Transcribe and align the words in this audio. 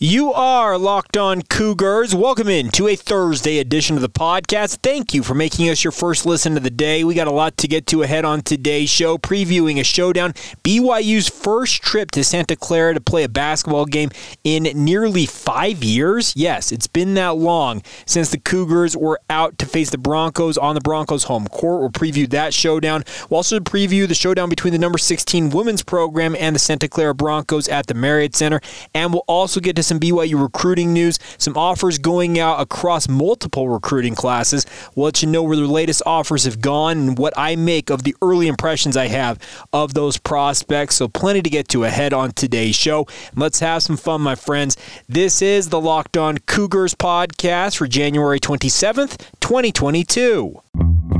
You 0.00 0.32
are 0.32 0.78
locked 0.78 1.16
on 1.16 1.42
Cougars. 1.42 2.14
Welcome 2.14 2.46
in 2.46 2.68
to 2.70 2.86
a 2.86 2.94
Thursday 2.94 3.58
edition 3.58 3.96
of 3.96 4.02
the 4.02 4.08
podcast. 4.08 4.78
Thank 4.80 5.12
you 5.12 5.24
for 5.24 5.34
making 5.34 5.68
us 5.70 5.82
your 5.82 5.90
first 5.90 6.24
listen 6.24 6.56
of 6.56 6.62
the 6.62 6.70
day. 6.70 7.02
We 7.02 7.14
got 7.14 7.26
a 7.26 7.32
lot 7.32 7.56
to 7.56 7.66
get 7.66 7.88
to 7.88 8.04
ahead 8.04 8.24
on 8.24 8.42
today's 8.42 8.90
show, 8.90 9.18
previewing 9.18 9.80
a 9.80 9.82
showdown 9.82 10.34
BYU's 10.62 11.28
first 11.28 11.82
trip 11.82 12.12
to 12.12 12.22
Santa 12.22 12.54
Clara 12.54 12.94
to 12.94 13.00
play 13.00 13.24
a 13.24 13.28
basketball 13.28 13.86
game 13.86 14.10
in 14.44 14.68
nearly 14.72 15.26
five 15.26 15.82
years. 15.82 16.32
Yes, 16.36 16.70
it's 16.70 16.86
been 16.86 17.14
that 17.14 17.30
long 17.30 17.82
since 18.06 18.30
the 18.30 18.38
Cougars 18.38 18.96
were 18.96 19.18
out 19.28 19.58
to 19.58 19.66
face 19.66 19.90
the 19.90 19.98
Broncos 19.98 20.56
on 20.56 20.76
the 20.76 20.80
Broncos 20.80 21.24
home 21.24 21.48
court. 21.48 21.80
We'll 21.80 21.90
preview 21.90 22.30
that 22.30 22.54
showdown. 22.54 23.02
We'll 23.28 23.38
also 23.38 23.58
preview 23.58 24.06
the 24.06 24.14
showdown 24.14 24.48
between 24.48 24.74
the 24.74 24.78
number 24.78 24.98
16 24.98 25.50
women's 25.50 25.82
program 25.82 26.36
and 26.38 26.54
the 26.54 26.60
Santa 26.60 26.86
Clara 26.86 27.16
Broncos 27.16 27.66
at 27.66 27.88
the 27.88 27.94
Marriott 27.94 28.36
Center. 28.36 28.60
And 28.94 29.12
we'll 29.12 29.24
also 29.26 29.58
get 29.58 29.74
to 29.74 29.87
some 29.88 29.98
BYU 29.98 30.40
recruiting 30.40 30.92
news, 30.92 31.18
some 31.38 31.56
offers 31.56 31.98
going 31.98 32.38
out 32.38 32.60
across 32.60 33.08
multiple 33.08 33.68
recruiting 33.68 34.14
classes. 34.14 34.66
We'll 34.94 35.06
let 35.06 35.22
you 35.22 35.28
know 35.28 35.42
where 35.42 35.56
the 35.56 35.66
latest 35.66 36.02
offers 36.06 36.44
have 36.44 36.60
gone 36.60 36.98
and 36.98 37.18
what 37.18 37.32
I 37.36 37.56
make 37.56 37.90
of 37.90 38.04
the 38.04 38.14
early 38.22 38.46
impressions 38.46 38.96
I 38.96 39.08
have 39.08 39.38
of 39.72 39.94
those 39.94 40.18
prospects. 40.18 40.96
So, 40.96 41.08
plenty 41.08 41.42
to 41.42 41.50
get 41.50 41.68
to 41.68 41.84
ahead 41.84 42.12
on 42.12 42.32
today's 42.32 42.76
show. 42.76 43.06
Let's 43.34 43.60
have 43.60 43.82
some 43.82 43.96
fun, 43.96 44.20
my 44.20 44.34
friends. 44.34 44.76
This 45.08 45.42
is 45.42 45.70
the 45.70 45.80
Locked 45.80 46.16
On 46.16 46.38
Cougars 46.38 46.94
podcast 46.94 47.76
for 47.76 47.86
January 47.86 48.38
27th, 48.38 49.18
2022. 49.40 50.62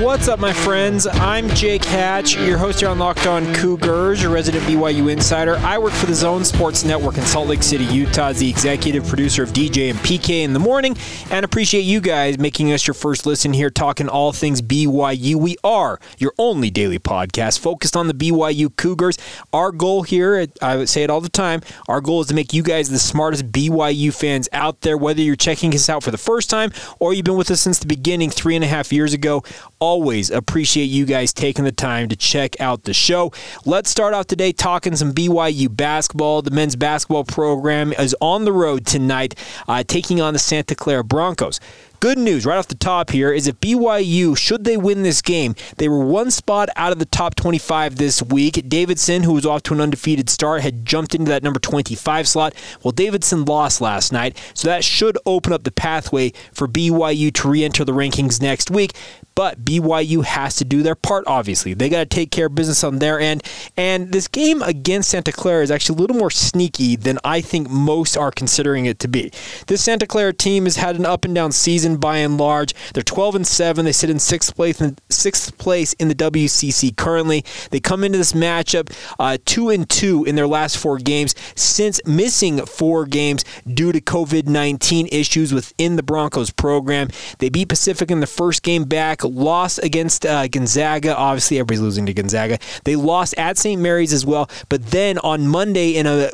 What's 0.00 0.28
up, 0.28 0.40
my 0.40 0.54
friends? 0.54 1.06
I'm 1.06 1.46
Jake 1.50 1.84
Hatch, 1.84 2.34
your 2.34 2.56
host 2.56 2.80
here 2.80 2.88
on 2.88 2.98
Locked 2.98 3.26
On 3.26 3.54
Cougars, 3.54 4.22
your 4.22 4.30
resident 4.30 4.64
BYU 4.64 5.12
insider. 5.12 5.56
I 5.58 5.76
work 5.76 5.92
for 5.92 6.06
the 6.06 6.14
Zone 6.14 6.42
Sports 6.42 6.84
Network 6.84 7.18
in 7.18 7.24
Salt 7.24 7.48
Lake 7.48 7.62
City, 7.62 7.84
Utah, 7.84 8.28
as 8.28 8.38
the 8.38 8.48
executive 8.48 9.06
producer 9.06 9.42
of 9.42 9.50
DJ 9.50 9.90
and 9.90 9.98
PK 9.98 10.42
in 10.42 10.54
the 10.54 10.58
morning, 10.58 10.96
and 11.30 11.44
appreciate 11.44 11.82
you 11.82 12.00
guys 12.00 12.38
making 12.38 12.72
us 12.72 12.86
your 12.86 12.94
first 12.94 13.26
listen 13.26 13.52
here, 13.52 13.68
talking 13.68 14.08
all 14.08 14.32
things 14.32 14.62
BYU. 14.62 15.34
We 15.34 15.58
are 15.62 16.00
your 16.16 16.32
only 16.38 16.70
daily 16.70 16.98
podcast 16.98 17.58
focused 17.58 17.94
on 17.94 18.06
the 18.06 18.14
BYU 18.14 18.74
Cougars. 18.76 19.18
Our 19.52 19.70
goal 19.70 20.02
here, 20.04 20.46
I 20.62 20.76
would 20.76 20.88
say 20.88 21.02
it 21.02 21.10
all 21.10 21.20
the 21.20 21.28
time, 21.28 21.60
our 21.88 22.00
goal 22.00 22.22
is 22.22 22.28
to 22.28 22.34
make 22.34 22.54
you 22.54 22.62
guys 22.62 22.88
the 22.88 22.98
smartest 22.98 23.52
BYU 23.52 24.14
fans 24.14 24.48
out 24.54 24.80
there, 24.80 24.96
whether 24.96 25.20
you're 25.20 25.36
checking 25.36 25.74
us 25.74 25.90
out 25.90 26.02
for 26.02 26.10
the 26.10 26.16
first 26.16 26.48
time 26.48 26.72
or 27.00 27.12
you've 27.12 27.26
been 27.26 27.36
with 27.36 27.50
us 27.50 27.60
since 27.60 27.78
the 27.78 27.86
beginning 27.86 28.30
three 28.30 28.54
and 28.56 28.64
a 28.64 28.68
half 28.68 28.94
years 28.94 29.12
ago. 29.12 29.44
Always 29.90 30.30
appreciate 30.30 30.84
you 30.84 31.04
guys 31.04 31.32
taking 31.32 31.64
the 31.64 31.72
time 31.72 32.08
to 32.10 32.14
check 32.14 32.60
out 32.60 32.84
the 32.84 32.94
show. 32.94 33.32
Let's 33.66 33.90
start 33.90 34.14
off 34.14 34.28
today 34.28 34.52
talking 34.52 34.94
some 34.94 35.12
BYU 35.12 35.74
basketball. 35.76 36.42
The 36.42 36.52
men's 36.52 36.76
basketball 36.76 37.24
program 37.24 37.92
is 37.94 38.14
on 38.20 38.44
the 38.44 38.52
road 38.52 38.86
tonight, 38.86 39.34
uh, 39.66 39.82
taking 39.82 40.20
on 40.20 40.32
the 40.32 40.38
Santa 40.38 40.76
Clara 40.76 41.02
Broncos. 41.02 41.58
Good 42.00 42.16
news 42.16 42.46
right 42.46 42.56
off 42.56 42.66
the 42.66 42.76
top 42.76 43.10
here 43.10 43.30
is 43.30 43.44
that 43.44 43.60
BYU, 43.60 44.34
should 44.34 44.64
they 44.64 44.78
win 44.78 45.02
this 45.02 45.20
game, 45.20 45.54
they 45.76 45.86
were 45.86 46.02
one 46.02 46.30
spot 46.30 46.70
out 46.74 46.92
of 46.92 46.98
the 46.98 47.04
top 47.04 47.34
25 47.34 47.96
this 47.96 48.22
week. 48.22 48.66
Davidson, 48.66 49.24
who 49.24 49.34
was 49.34 49.44
off 49.44 49.62
to 49.64 49.74
an 49.74 49.82
undefeated 49.82 50.30
start, 50.30 50.62
had 50.62 50.86
jumped 50.86 51.14
into 51.14 51.28
that 51.28 51.42
number 51.42 51.60
25 51.60 52.26
slot. 52.26 52.54
Well, 52.82 52.92
Davidson 52.92 53.44
lost 53.44 53.82
last 53.82 54.14
night, 54.14 54.40
so 54.54 54.66
that 54.68 54.82
should 54.82 55.18
open 55.26 55.52
up 55.52 55.64
the 55.64 55.70
pathway 55.70 56.32
for 56.54 56.66
BYU 56.66 57.34
to 57.34 57.50
re 57.50 57.64
enter 57.64 57.84
the 57.84 57.92
rankings 57.92 58.40
next 58.40 58.70
week. 58.70 58.94
But 59.40 59.64
BYU 59.64 60.22
has 60.22 60.56
to 60.56 60.66
do 60.66 60.82
their 60.82 60.94
part, 60.94 61.24
obviously. 61.26 61.72
They 61.72 61.88
got 61.88 62.00
to 62.00 62.04
take 62.04 62.30
care 62.30 62.48
of 62.48 62.54
business 62.54 62.84
on 62.84 62.98
their 62.98 63.18
end. 63.18 63.42
And 63.74 64.12
this 64.12 64.28
game 64.28 64.60
against 64.60 65.08
Santa 65.08 65.32
Clara 65.32 65.62
is 65.62 65.70
actually 65.70 65.96
a 65.96 66.00
little 66.02 66.18
more 66.18 66.30
sneaky 66.30 66.94
than 66.94 67.18
I 67.24 67.40
think 67.40 67.70
most 67.70 68.18
are 68.18 68.30
considering 68.30 68.84
it 68.84 68.98
to 68.98 69.08
be. 69.08 69.32
This 69.66 69.82
Santa 69.82 70.06
Clara 70.06 70.34
team 70.34 70.64
has 70.64 70.76
had 70.76 70.96
an 70.96 71.06
up 71.06 71.24
and 71.24 71.34
down 71.34 71.52
season 71.52 71.96
by 71.96 72.18
and 72.18 72.36
large. 72.36 72.74
They're 72.92 73.02
12 73.02 73.36
and 73.36 73.46
7. 73.46 73.86
They 73.86 73.92
sit 73.92 74.10
in 74.10 74.18
sixth 74.18 74.54
place 74.54 74.78
in, 74.78 74.98
sixth 75.08 75.56
place 75.56 75.94
in 75.94 76.08
the 76.08 76.14
WCC 76.14 76.94
currently. 76.94 77.42
They 77.70 77.80
come 77.80 78.04
into 78.04 78.18
this 78.18 78.34
matchup 78.34 78.94
uh, 79.18 79.38
2 79.46 79.70
and 79.70 79.88
2 79.88 80.26
in 80.26 80.34
their 80.36 80.46
last 80.46 80.76
four 80.76 80.98
games 80.98 81.34
since 81.54 81.98
missing 82.04 82.66
four 82.66 83.06
games 83.06 83.46
due 83.66 83.90
to 83.90 84.02
COVID 84.02 84.48
19 84.48 85.08
issues 85.10 85.54
within 85.54 85.96
the 85.96 86.02
Broncos 86.02 86.50
program. 86.50 87.08
They 87.38 87.48
beat 87.48 87.70
Pacific 87.70 88.10
in 88.10 88.20
the 88.20 88.26
first 88.26 88.62
game 88.62 88.84
back 88.84 89.24
lost 89.30 89.80
against 89.82 90.26
uh, 90.26 90.48
Gonzaga. 90.48 91.16
Obviously, 91.16 91.58
everybody's 91.58 91.80
losing 91.80 92.06
to 92.06 92.14
Gonzaga. 92.14 92.58
They 92.84 92.96
lost 92.96 93.34
at 93.38 93.58
St. 93.58 93.80
Mary's 93.80 94.12
as 94.12 94.26
well. 94.26 94.50
But 94.68 94.86
then 94.86 95.18
on 95.18 95.46
Monday, 95.46 95.96
in 95.96 96.06
a 96.06 96.30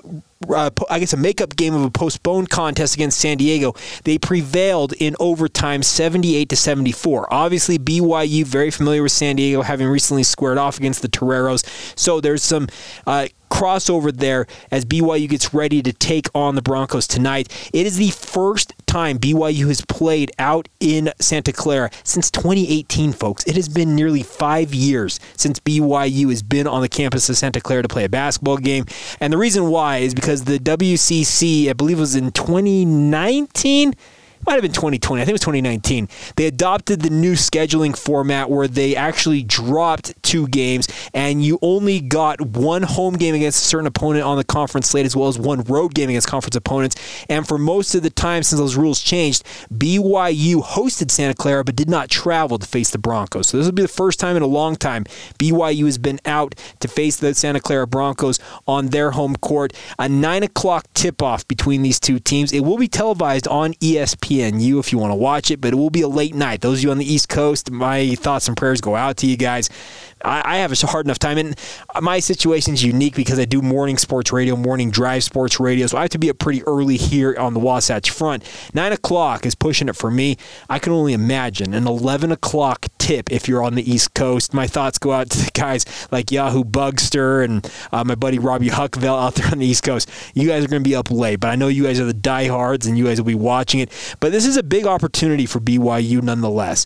uh, 0.48 0.70
I 0.90 0.98
guess 0.98 1.12
a 1.12 1.16
makeup 1.16 1.56
game 1.56 1.74
of 1.74 1.82
a 1.82 1.90
postponed 1.90 2.50
contest 2.50 2.94
against 2.94 3.18
San 3.18 3.38
Diego. 3.38 3.74
They 4.04 4.18
prevailed 4.18 4.92
in 4.92 5.16
overtime 5.18 5.82
78 5.82 6.50
to 6.50 6.56
74. 6.56 7.32
Obviously 7.32 7.78
BYU 7.78 8.44
very 8.44 8.70
familiar 8.70 9.02
with 9.02 9.12
San 9.12 9.36
Diego 9.36 9.62
having 9.62 9.88
recently 9.88 10.22
squared 10.22 10.58
off 10.58 10.76
against 10.76 11.02
the 11.02 11.08
Toreros. 11.08 11.64
So 11.98 12.20
there's 12.20 12.42
some 12.42 12.68
uh, 13.06 13.28
crossover 13.50 14.14
there 14.14 14.46
as 14.70 14.84
BYU 14.84 15.28
gets 15.28 15.54
ready 15.54 15.82
to 15.82 15.92
take 15.92 16.28
on 16.34 16.54
the 16.54 16.62
Broncos 16.62 17.06
tonight. 17.06 17.50
It 17.72 17.86
is 17.86 17.96
the 17.96 18.10
first 18.10 18.74
time 18.96 19.18
BYU 19.18 19.68
has 19.68 19.82
played 19.82 20.32
out 20.38 20.70
in 20.80 21.12
Santa 21.20 21.52
Clara 21.52 21.90
since 22.02 22.30
2018, 22.30 23.12
folks. 23.12 23.44
It 23.44 23.54
has 23.54 23.68
been 23.68 23.94
nearly 23.94 24.22
five 24.22 24.72
years 24.72 25.20
since 25.36 25.60
BYU 25.60 26.30
has 26.30 26.42
been 26.42 26.66
on 26.66 26.80
the 26.80 26.88
campus 26.88 27.28
of 27.28 27.36
Santa 27.36 27.60
Clara 27.60 27.82
to 27.82 27.88
play 27.88 28.04
a 28.04 28.08
basketball 28.08 28.56
game. 28.56 28.86
And 29.20 29.34
the 29.34 29.36
reason 29.36 29.68
why 29.68 29.98
is 29.98 30.14
because 30.14 30.44
the 30.44 30.58
WCC, 30.58 31.68
I 31.68 31.74
believe, 31.74 31.98
it 31.98 32.00
was 32.00 32.16
in 32.16 32.32
2019 32.32 33.92
might 34.44 34.54
have 34.54 34.62
been 34.62 34.72
2020. 34.72 35.20
I 35.20 35.24
think 35.24 35.30
it 35.30 35.34
was 35.34 35.40
2019. 35.40 36.08
They 36.36 36.46
adopted 36.46 37.00
the 37.00 37.10
new 37.10 37.32
scheduling 37.32 37.96
format 37.96 38.50
where 38.50 38.68
they 38.68 38.94
actually 38.96 39.42
dropped 39.42 40.20
two 40.22 40.48
games 40.48 40.88
and 41.14 41.44
you 41.44 41.58
only 41.62 42.00
got 42.00 42.40
one 42.40 42.82
home 42.82 43.14
game 43.14 43.34
against 43.34 43.62
a 43.62 43.66
certain 43.66 43.86
opponent 43.86 44.24
on 44.24 44.36
the 44.36 44.44
conference 44.44 44.88
slate 44.88 45.06
as 45.06 45.16
well 45.16 45.28
as 45.28 45.38
one 45.38 45.62
road 45.62 45.94
game 45.94 46.08
against 46.08 46.28
conference 46.28 46.56
opponents. 46.56 46.96
And 47.28 47.46
for 47.46 47.58
most 47.58 47.94
of 47.94 48.02
the 48.02 48.10
time 48.10 48.42
since 48.42 48.58
those 48.58 48.76
rules 48.76 49.00
changed, 49.00 49.44
BYU 49.72 50.62
hosted 50.62 51.10
Santa 51.10 51.34
Clara 51.34 51.64
but 51.64 51.76
did 51.76 51.88
not 51.88 52.08
travel 52.08 52.58
to 52.58 52.66
face 52.66 52.90
the 52.90 52.98
Broncos. 52.98 53.48
So 53.48 53.56
this 53.56 53.66
will 53.66 53.72
be 53.72 53.82
the 53.82 53.88
first 53.88 54.20
time 54.20 54.36
in 54.36 54.42
a 54.42 54.46
long 54.46 54.76
time 54.76 55.04
BYU 55.38 55.86
has 55.86 55.98
been 55.98 56.20
out 56.24 56.54
to 56.80 56.88
face 56.88 57.16
the 57.16 57.34
Santa 57.34 57.60
Clara 57.60 57.86
Broncos 57.86 58.38
on 58.66 58.88
their 58.88 59.12
home 59.12 59.36
court. 59.36 59.72
A 59.98 60.08
9 60.08 60.42
o'clock 60.42 60.86
tip 60.94 61.22
off 61.22 61.46
between 61.48 61.82
these 61.82 61.98
two 61.98 62.18
teams. 62.18 62.52
It 62.52 62.60
will 62.60 62.78
be 62.78 62.88
televised 62.88 63.48
on 63.48 63.74
ESPN 63.74 64.35
ESPNU 64.38 64.80
if 64.80 64.92
you 64.92 64.98
want 64.98 65.10
to 65.10 65.16
watch 65.16 65.50
it, 65.50 65.60
but 65.60 65.72
it 65.72 65.76
will 65.76 65.90
be 65.90 66.02
a 66.02 66.08
late 66.08 66.34
night. 66.34 66.60
Those 66.60 66.78
of 66.78 66.84
you 66.84 66.90
on 66.90 66.98
the 66.98 67.12
East 67.12 67.28
Coast, 67.28 67.70
my 67.70 68.14
thoughts 68.16 68.48
and 68.48 68.56
prayers 68.56 68.80
go 68.80 68.96
out 68.96 69.16
to 69.18 69.26
you 69.26 69.36
guys. 69.36 69.70
I, 70.26 70.42
I 70.44 70.56
have 70.58 70.72
a 70.72 70.86
hard 70.86 71.06
enough 71.06 71.18
time, 71.18 71.38
and 71.38 71.58
my 72.02 72.18
situation 72.18 72.74
is 72.74 72.82
unique 72.82 73.14
because 73.14 73.38
I 73.38 73.44
do 73.44 73.62
morning 73.62 73.96
sports 73.96 74.32
radio, 74.32 74.56
morning 74.56 74.90
drive 74.90 75.24
sports 75.24 75.58
radio, 75.60 75.86
so 75.86 75.96
I 75.96 76.02
have 76.02 76.10
to 76.10 76.18
be 76.18 76.28
up 76.30 76.38
pretty 76.38 76.62
early 76.64 76.96
here 76.96 77.36
on 77.38 77.54
the 77.54 77.60
Wasatch 77.60 78.10
Front. 78.10 78.44
Nine 78.74 78.92
o'clock 78.92 79.46
is 79.46 79.54
pushing 79.54 79.88
it 79.88 79.96
for 79.96 80.10
me. 80.10 80.36
I 80.68 80.78
can 80.78 80.92
only 80.92 81.12
imagine 81.12 81.72
an 81.72 81.86
eleven 81.86 82.32
o'clock 82.32 82.86
tip 82.98 83.30
if 83.30 83.48
you're 83.48 83.62
on 83.62 83.76
the 83.76 83.90
East 83.90 84.14
Coast. 84.14 84.52
My 84.52 84.66
thoughts 84.66 84.98
go 84.98 85.12
out 85.12 85.30
to 85.30 85.38
the 85.38 85.50
guys 85.52 85.86
like 86.10 86.32
Yahoo 86.32 86.64
Bugster 86.64 87.44
and 87.44 87.70
uh, 87.92 88.02
my 88.04 88.16
buddy 88.16 88.38
Robbie 88.38 88.68
Huckville 88.68 89.16
out 89.16 89.36
there 89.36 89.50
on 89.50 89.58
the 89.58 89.66
East 89.66 89.84
Coast. 89.84 90.10
You 90.34 90.48
guys 90.48 90.64
are 90.64 90.68
going 90.68 90.82
to 90.82 90.88
be 90.88 90.96
up 90.96 91.10
late, 91.10 91.40
but 91.40 91.48
I 91.48 91.56
know 91.56 91.68
you 91.68 91.84
guys 91.84 92.00
are 92.00 92.04
the 92.04 92.12
diehards 92.12 92.86
and 92.86 92.98
you 92.98 93.04
guys 93.04 93.20
will 93.20 93.26
be 93.26 93.34
watching 93.34 93.80
it. 93.80 94.16
But 94.20 94.32
this 94.32 94.44
is 94.44 94.56
a 94.56 94.62
big 94.62 94.86
opportunity 94.86 95.46
for 95.46 95.60
BYU 95.60 96.22
nonetheless. 96.22 96.84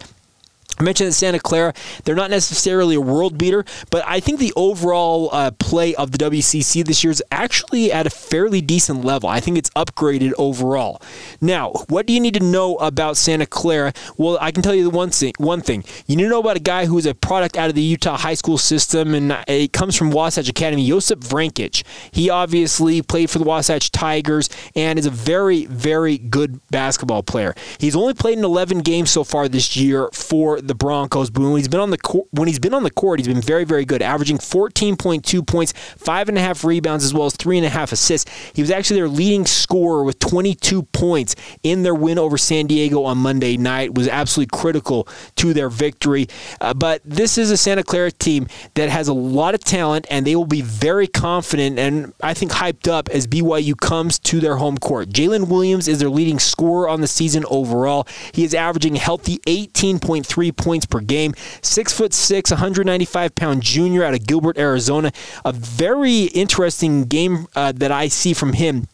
I 0.79 0.83
mentioned 0.83 1.09
that 1.09 1.15
Santa 1.15 1.41
Clara, 1.41 1.75
they're 2.05 2.15
not 2.15 2.31
necessarily 2.31 2.95
a 2.95 3.01
world 3.01 3.37
beater, 3.37 3.65
but 3.91 4.03
I 4.07 4.21
think 4.21 4.39
the 4.39 4.53
overall 4.57 5.29
uh, 5.33 5.51
play 5.53 5.95
of 5.95 6.13
the 6.13 6.19
WCC 6.19 6.85
this 6.85 7.05
year 7.05 7.11
is 7.11 7.23
actually 7.31 7.93
at 7.93 8.07
a 8.07 8.11
fairly 8.11 8.61
decent 8.61 9.05
level. 9.05 9.29
I 9.29 9.41
think 9.41 9.59
it's 9.59 9.71
upgraded 9.71 10.33
overall. 10.39 11.03
Now, 11.41 11.73
what 11.89 12.07
do 12.07 12.13
you 12.13 12.21
need 12.21 12.35
to 12.35 12.45
know 12.45 12.77
about 12.77 13.17
Santa 13.17 13.47
Clara? 13.47 13.93
Well, 14.17 14.39
I 14.41 14.51
can 14.51 14.63
tell 14.63 14.75
you 14.75 14.85
the 14.85 14.91
one 14.91 15.11
thing. 15.11 15.33
One 15.39 15.61
thing 15.61 15.85
you 16.07 16.17
need 16.17 16.25
to 16.25 16.29
know 16.29 16.41
about 16.41 16.57
a 16.57 16.61
guy 16.61 16.87
who 16.87 16.97
is 16.99 17.07
a 17.07 17.15
product 17.15 17.57
out 17.57 17.69
of 17.69 17.75
the 17.75 17.83
Utah 17.83 18.17
high 18.17 18.35
school 18.35 18.59
system, 18.59 19.15
and 19.15 19.37
it 19.49 19.73
comes 19.73 19.97
from 19.97 20.11
Wasatch 20.11 20.49
Academy. 20.49 20.87
Josip 20.87 21.21
Vrankic. 21.21 21.83
He 22.11 22.31
obviously 22.31 23.03
played 23.03 23.31
for 23.31 23.39
the 23.39 23.45
Wasatch 23.45 23.91
Tigers 23.91 24.49
and 24.75 24.99
is 24.99 25.07
a 25.07 25.11
very, 25.11 25.67
very 25.67 26.19
good 26.19 26.61
basketball 26.71 27.23
player. 27.23 27.55
He's 27.79 27.97
only 27.97 28.15
played 28.15 28.39
in 28.39 28.45
11 28.45 28.81
games 28.81 29.11
so 29.11 29.25
far 29.25 29.49
this 29.49 29.77
year 29.77 30.09
for 30.13 30.61
the 30.71 30.75
Broncos. 30.75 31.31
But 31.31 31.43
when 31.43 31.57
he's 31.57 31.69
been 31.69 31.81
on 31.81 31.91
the 31.91 31.99
court, 31.99 32.29
when 32.31 32.49
he's 32.49 32.59
been 32.59 32.75
on 32.75 32.83
the 32.83 32.91
court, 32.91 33.19
he's 33.19 33.29
been 33.29 33.43
very, 33.43 33.65
very 33.65 33.85
good, 33.85 34.01
averaging 34.01 34.39
14.2 34.39 35.47
points, 35.47 35.73
five 35.97 36.29
and 36.29 36.39
a 36.39 36.41
half 36.41 36.65
rebounds, 36.65 37.05
as 37.05 37.13
well 37.13 37.27
as 37.27 37.35
three 37.35 37.59
and 37.59 37.67
a 37.67 37.71
half 37.71 37.93
assists. 37.93 38.31
He 38.55 38.63
was 38.63 38.71
actually 38.71 39.01
their 39.01 39.09
leading 39.09 39.45
scorer 39.47 40.05
with 40.05 40.19
22 40.21 40.85
points 40.85 41.37
in 41.63 41.83
their 41.83 41.95
win 41.95 42.19
over 42.19 42.39
San 42.39 42.67
Diego 42.67 43.03
on 43.05 43.19
Monday 43.19 43.57
night. 43.57 43.95
Was 43.95 44.09
absolutely 44.09 44.57
critical 44.57 45.09
to 45.37 45.53
their 45.53 45.69
victory. 45.69 46.29
Uh, 46.61 46.73
but 46.73 47.03
this 47.05 47.37
is 47.37 47.51
a 47.51 47.57
Santa 47.57 47.83
Clara 47.83 48.13
team 48.13 48.47
that 48.75 48.89
has 48.89 49.09
a 49.09 49.13
lot 49.13 49.55
of 49.55 49.65
talent, 49.65 50.07
and 50.11 50.27
they 50.27 50.37
will 50.37 50.47
be 50.47 50.63
very 50.63 51.07
confident 51.07 51.79
and 51.79 52.13
I 52.23 52.35
think 52.35 52.53
hyped 52.53 52.89
up 52.89 53.09
as 53.09 53.27
BYU 53.27 53.77
comes 53.77 54.19
to 54.21 54.41
their 54.41 54.57
home 54.57 54.79
court. 54.79 55.09
Jalen 55.11 55.49
Williams 55.49 55.89
is 55.89 55.99
their 55.99 56.11
leading 56.11 56.39
scorer 56.39 56.89
on 56.89 57.01
the 57.01 57.07
season 57.07 57.45
overall. 57.51 58.07
He 58.33 58.45
is 58.45 58.55
averaging 58.55 58.97
healthy 58.97 59.39
18.3 59.47 60.50
points 60.53 60.87
per 60.87 61.01
game. 61.01 61.35
Six 61.63 61.93
foot 61.93 62.13
six, 62.13 62.51
195 62.51 63.35
pound 63.35 63.63
junior 63.63 64.05
out 64.05 64.15
of 64.15 64.27
Gilbert, 64.27 64.59
Arizona. 64.59 65.13
A 65.45 65.53
very 65.53 66.25
interesting 66.25 67.05
game 67.05 67.47
uh, 67.57 67.73
that 67.73 67.91
I 67.91 68.09
see 68.09 68.33
from 68.33 68.53
him 68.55 68.89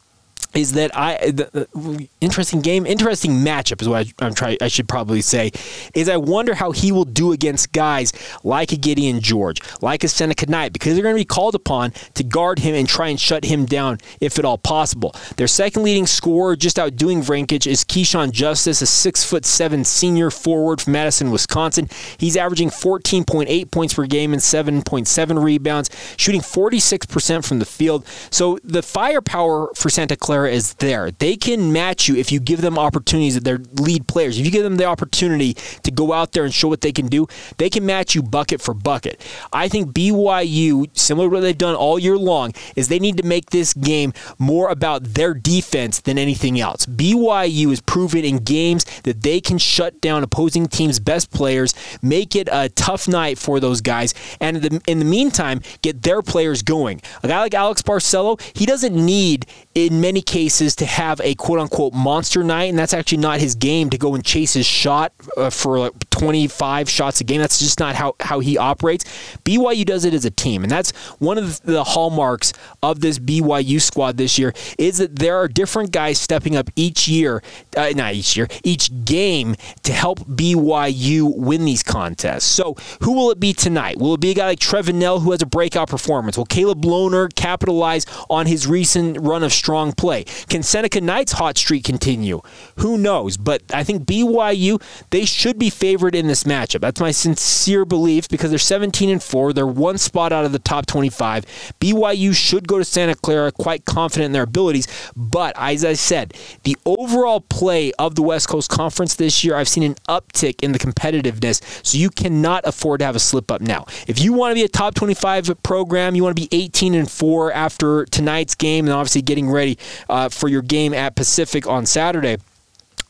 is 0.56 0.72
that 0.72 0.96
I 0.96 1.30
the, 1.30 1.68
the, 1.74 2.08
interesting 2.20 2.60
game, 2.60 2.86
interesting 2.86 3.32
matchup 3.32 3.82
is 3.82 3.88
what 3.88 4.12
I, 4.20 4.26
am 4.26 4.34
trying. 4.34 4.56
I 4.60 4.68
should 4.68 4.88
probably 4.88 5.20
say 5.20 5.52
is 5.94 6.08
I 6.08 6.16
wonder 6.16 6.54
how 6.54 6.72
he 6.72 6.90
will 6.92 7.04
do 7.04 7.32
against 7.32 7.72
guys 7.72 8.12
like 8.42 8.72
a 8.72 8.76
Gideon 8.76 9.20
George, 9.20 9.60
like 9.82 10.02
a 10.02 10.08
Seneca 10.08 10.46
Knight, 10.46 10.72
because 10.72 10.94
they're 10.94 11.02
going 11.02 11.14
to 11.14 11.20
be 11.20 11.24
called 11.24 11.54
upon 11.54 11.92
to 12.14 12.24
guard 12.24 12.60
him 12.60 12.74
and 12.74 12.88
try 12.88 13.08
and 13.08 13.20
shut 13.20 13.44
him 13.44 13.66
down 13.66 13.98
if 14.20 14.38
at 14.38 14.44
all 14.44 14.58
possible. 14.58 15.14
Their 15.36 15.46
second 15.46 15.82
leading 15.82 16.06
scorer, 16.06 16.56
just 16.56 16.78
outdoing 16.78 17.20
Vrankic, 17.20 17.66
is 17.66 17.84
Keshawn 17.84 18.32
Justice, 18.32 18.80
a 18.82 18.86
six 18.86 19.24
foot 19.24 19.44
seven 19.44 19.84
senior 19.84 20.30
forward 20.30 20.80
from 20.80 20.94
Madison, 20.94 21.30
Wisconsin. 21.30 21.88
He's 22.18 22.36
averaging 22.36 22.70
14.8 22.70 23.70
points 23.70 23.94
per 23.94 24.06
game 24.06 24.32
and 24.32 24.40
7.7 24.40 25.42
rebounds, 25.42 25.90
shooting 26.16 26.40
46% 26.40 27.46
from 27.46 27.58
the 27.58 27.66
field. 27.66 28.06
So 28.30 28.58
the 28.64 28.82
firepower 28.82 29.70
for 29.74 29.90
Santa 29.90 30.16
Clara 30.16 30.45
is 30.48 30.75
there. 30.75 31.10
They 31.10 31.37
can 31.37 31.72
match 31.72 32.08
you 32.08 32.16
if 32.16 32.32
you 32.32 32.40
give 32.40 32.60
them 32.60 32.78
opportunities 32.78 33.34
that 33.34 33.44
they're 33.44 33.60
lead 33.75 34.06
players. 34.06 34.38
If 34.38 34.44
you 34.44 34.52
give 34.52 34.64
them 34.64 34.76
the 34.76 34.84
opportunity 34.84 35.54
to 35.82 35.90
go 35.90 36.12
out 36.12 36.32
there 36.32 36.44
and 36.44 36.52
show 36.52 36.69
what 36.69 36.81
they 36.81 36.93
can 36.93 37.06
do, 37.06 37.26
they 37.58 37.70
can 37.70 37.84
match 37.87 38.14
you 38.14 38.22
bucket 38.22 38.60
for 38.60 38.75
bucket. 38.75 39.20
I 39.52 39.69
think 39.69 39.93
BYU, 39.93 40.87
similar 40.96 41.28
to 41.28 41.34
what 41.34 41.40
they've 41.40 41.56
done 41.56 41.75
all 41.75 41.98
year 41.98 42.16
long, 42.16 42.52
is 42.75 42.88
they 42.88 42.98
need 42.98 43.16
to 43.19 43.22
make 43.22 43.50
this 43.50 43.75
game 43.75 44.12
more 44.38 44.69
about 44.69 45.04
their 45.04 45.34
defense 45.34 46.00
than 46.00 46.19
anything 46.19 46.60
else. 46.60 46.87
BYU 46.87 47.70
has 47.70 47.81
proven 47.81 48.25
in 48.25 48.38
games 48.38 48.84
that 49.02 49.22
they 49.22 49.40
can 49.40 49.58
shut 49.58 50.00
down 50.00 50.22
opposing 50.22 50.66
teams' 50.66 51.00
best 51.00 51.31
players, 51.31 51.75
make 52.02 52.34
it 52.37 52.49
a 52.50 52.69
tough 52.70 53.08
night 53.08 53.38
for 53.38 53.60
those 53.60 53.81
guys, 53.81 54.14
and 54.40 54.64
in 54.87 54.99
the, 54.99 55.04
meantime, 55.04 55.60
get 55.82 56.02
their 56.02 56.22
players 56.22 56.62
going. 56.62 57.00
A 57.22 57.28
guy 57.28 57.40
like 57.40 57.54
Alex 57.54 57.82
Barcelo, 57.82 58.40
he 58.56 58.66
doesn't 58.66 58.94
need 58.94 59.46
in 59.76 60.00
many 60.00 60.23
cases 60.23 60.75
to 60.75 60.87
have 60.87 61.20
a 61.20 61.34
quote 61.34 61.58
unquote 61.58 61.93
monster 61.93 62.43
night, 62.43 62.64
and 62.64 62.78
that's 62.78 62.94
actually 62.94 63.19
not 63.19 63.40
his 63.40 63.55
game 63.55 63.90
to 63.90 63.99
go 63.99 64.14
and 64.14 64.25
chase 64.25 64.55
his 64.55 64.64
shot 64.64 65.12
uh, 65.37 65.50
for 65.50 65.78
like 65.78 65.93
25 66.08 66.88
shots 66.88 67.20
a 67.20 67.25
game. 67.25 67.43
That's 67.43 67.58
just 67.58 67.78
not 67.78 67.94
how, 67.94 68.17
how 68.20 68.40
he 68.40 68.56
operates. 68.56 69.05
BYU 69.44 69.84
does 69.84 70.06
it 70.06 70.14
as 70.14 70.25
a 70.25 70.31
team, 70.31 70.62
and 70.62 70.70
that's 70.70 70.93
one 71.19 71.37
of 71.37 71.61
the 71.61 71.84
hallmarks 71.84 72.55
of 72.82 73.00
this 73.00 73.19
BYU 73.19 73.78
squad 73.78 74.17
this 74.17 74.38
year 74.38 74.55
is 74.78 74.96
that 74.96 75.17
there 75.17 75.37
are 75.37 75.46
different 75.46 75.93
guys 75.93 76.19
stepping 76.19 76.56
up 76.56 76.70
each 76.75 77.06
year, 77.06 77.43
uh, 77.76 77.90
not 77.94 78.14
each 78.14 78.34
year, 78.34 78.49
each 78.64 79.05
game 79.05 79.56
to 79.82 79.93
help 79.93 80.20
BYU 80.20 81.37
win 81.37 81.67
these 81.67 81.82
contests. 81.82 82.46
So 82.46 82.76
who 83.02 83.12
will 83.12 83.31
it 83.31 83.38
be 83.38 83.52
tonight? 83.52 83.99
Will 83.99 84.14
it 84.14 84.20
be 84.20 84.31
a 84.31 84.34
guy 84.34 84.46
like 84.46 84.58
Trevin 84.58 84.94
Knell 84.94 85.20
who 85.20 85.32
has 85.32 85.43
a 85.43 85.46
breakout 85.46 85.90
performance? 85.90 86.38
Will 86.38 86.46
Caleb 86.46 86.81
Lohner 86.82 87.34
capitalize 87.34 88.06
on 88.31 88.46
his 88.46 88.67
recent 88.67 89.20
run 89.20 89.43
of 89.43 89.52
strong 89.66 89.90
play? 89.90 90.22
Can 90.48 90.62
Seneca 90.62 91.00
Knight's 91.00 91.32
hot 91.32 91.58
streak 91.58 91.82
continue? 91.82 92.40
Who 92.76 92.96
knows? 92.96 93.36
But 93.36 93.62
I 93.74 93.82
think 93.82 94.04
BYU, 94.04 94.80
they 95.10 95.24
should 95.24 95.58
be 95.58 95.70
favored 95.70 96.14
in 96.14 96.28
this 96.28 96.44
matchup. 96.44 96.82
That's 96.82 97.00
my 97.00 97.10
sincere 97.10 97.84
belief 97.84 98.28
because 98.28 98.50
they're 98.50 98.60
17 98.60 99.10
and 99.10 99.20
4. 99.20 99.52
They're 99.52 99.66
one 99.66 99.98
spot 99.98 100.32
out 100.32 100.44
of 100.44 100.52
the 100.52 100.60
top 100.60 100.86
25. 100.86 101.46
BYU 101.80 102.32
should 102.32 102.68
go 102.68 102.78
to 102.78 102.84
Santa 102.84 103.16
Clara 103.16 103.50
quite 103.50 103.84
confident 103.84 104.26
in 104.26 104.32
their 104.32 104.44
abilities. 104.44 104.86
But 105.16 105.52
as 105.56 105.84
I 105.84 105.94
said, 105.94 106.34
the 106.62 106.76
overall 106.86 107.40
play 107.40 107.90
of 107.98 108.14
the 108.14 108.22
West 108.22 108.48
Coast 108.48 108.70
Conference 108.70 109.16
this 109.16 109.42
year, 109.42 109.56
I've 109.56 109.66
seen 109.66 109.82
an 109.82 109.96
uptick 110.08 110.62
in 110.62 110.70
the 110.70 110.78
competitiveness. 110.78 111.60
So 111.84 111.98
you 111.98 112.10
cannot 112.10 112.64
afford 112.64 113.00
to 113.00 113.06
have 113.06 113.16
a 113.16 113.18
slip 113.18 113.50
up 113.50 113.60
now. 113.60 113.86
If 114.06 114.20
you 114.20 114.32
want 114.32 114.52
to 114.52 114.54
be 114.54 114.62
a 114.62 114.68
top 114.68 114.94
25 114.94 115.60
program, 115.64 116.14
you 116.14 116.22
want 116.22 116.36
to 116.36 116.48
be 116.48 116.56
18 116.56 116.94
and 116.94 117.10
4 117.10 117.52
after 117.52 118.04
tonight's 118.04 118.54
game 118.54 118.86
and 118.86 118.94
obviously 118.94 119.22
getting 119.22 119.48
ready 119.56 119.78
uh, 120.08 120.28
for 120.28 120.48
your 120.48 120.62
game 120.62 120.94
at 120.94 121.16
Pacific 121.16 121.66
on 121.66 121.86
Saturday. 121.86 122.36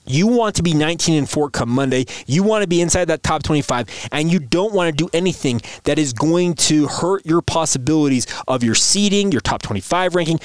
You 0.06 0.28
want 0.28 0.54
to 0.56 0.62
be 0.62 0.72
19 0.72 1.19
and 1.19 1.28
4 1.28 1.50
come 1.50 1.69
Monday. 1.69 2.06
You 2.26 2.44
want 2.44 2.62
to 2.62 2.69
be 2.69 2.81
inside 2.81 3.06
that 3.06 3.25
top 3.25 3.43
25, 3.43 4.08
and 4.12 4.31
you 4.31 4.38
don't 4.38 4.72
want 4.72 4.88
to 4.88 5.04
do 5.04 5.10
anything 5.12 5.60
that 5.82 5.98
is 5.98 6.12
going 6.12 6.54
to 6.54 6.87
hurt 6.87 7.26
your 7.26 7.43
possibilities 7.43 8.26
of 8.46 8.62
your 8.62 8.76
seeding, 8.76 9.32
your 9.32 9.40
top 9.40 9.62
25 9.62 10.14
ranking. 10.14 10.38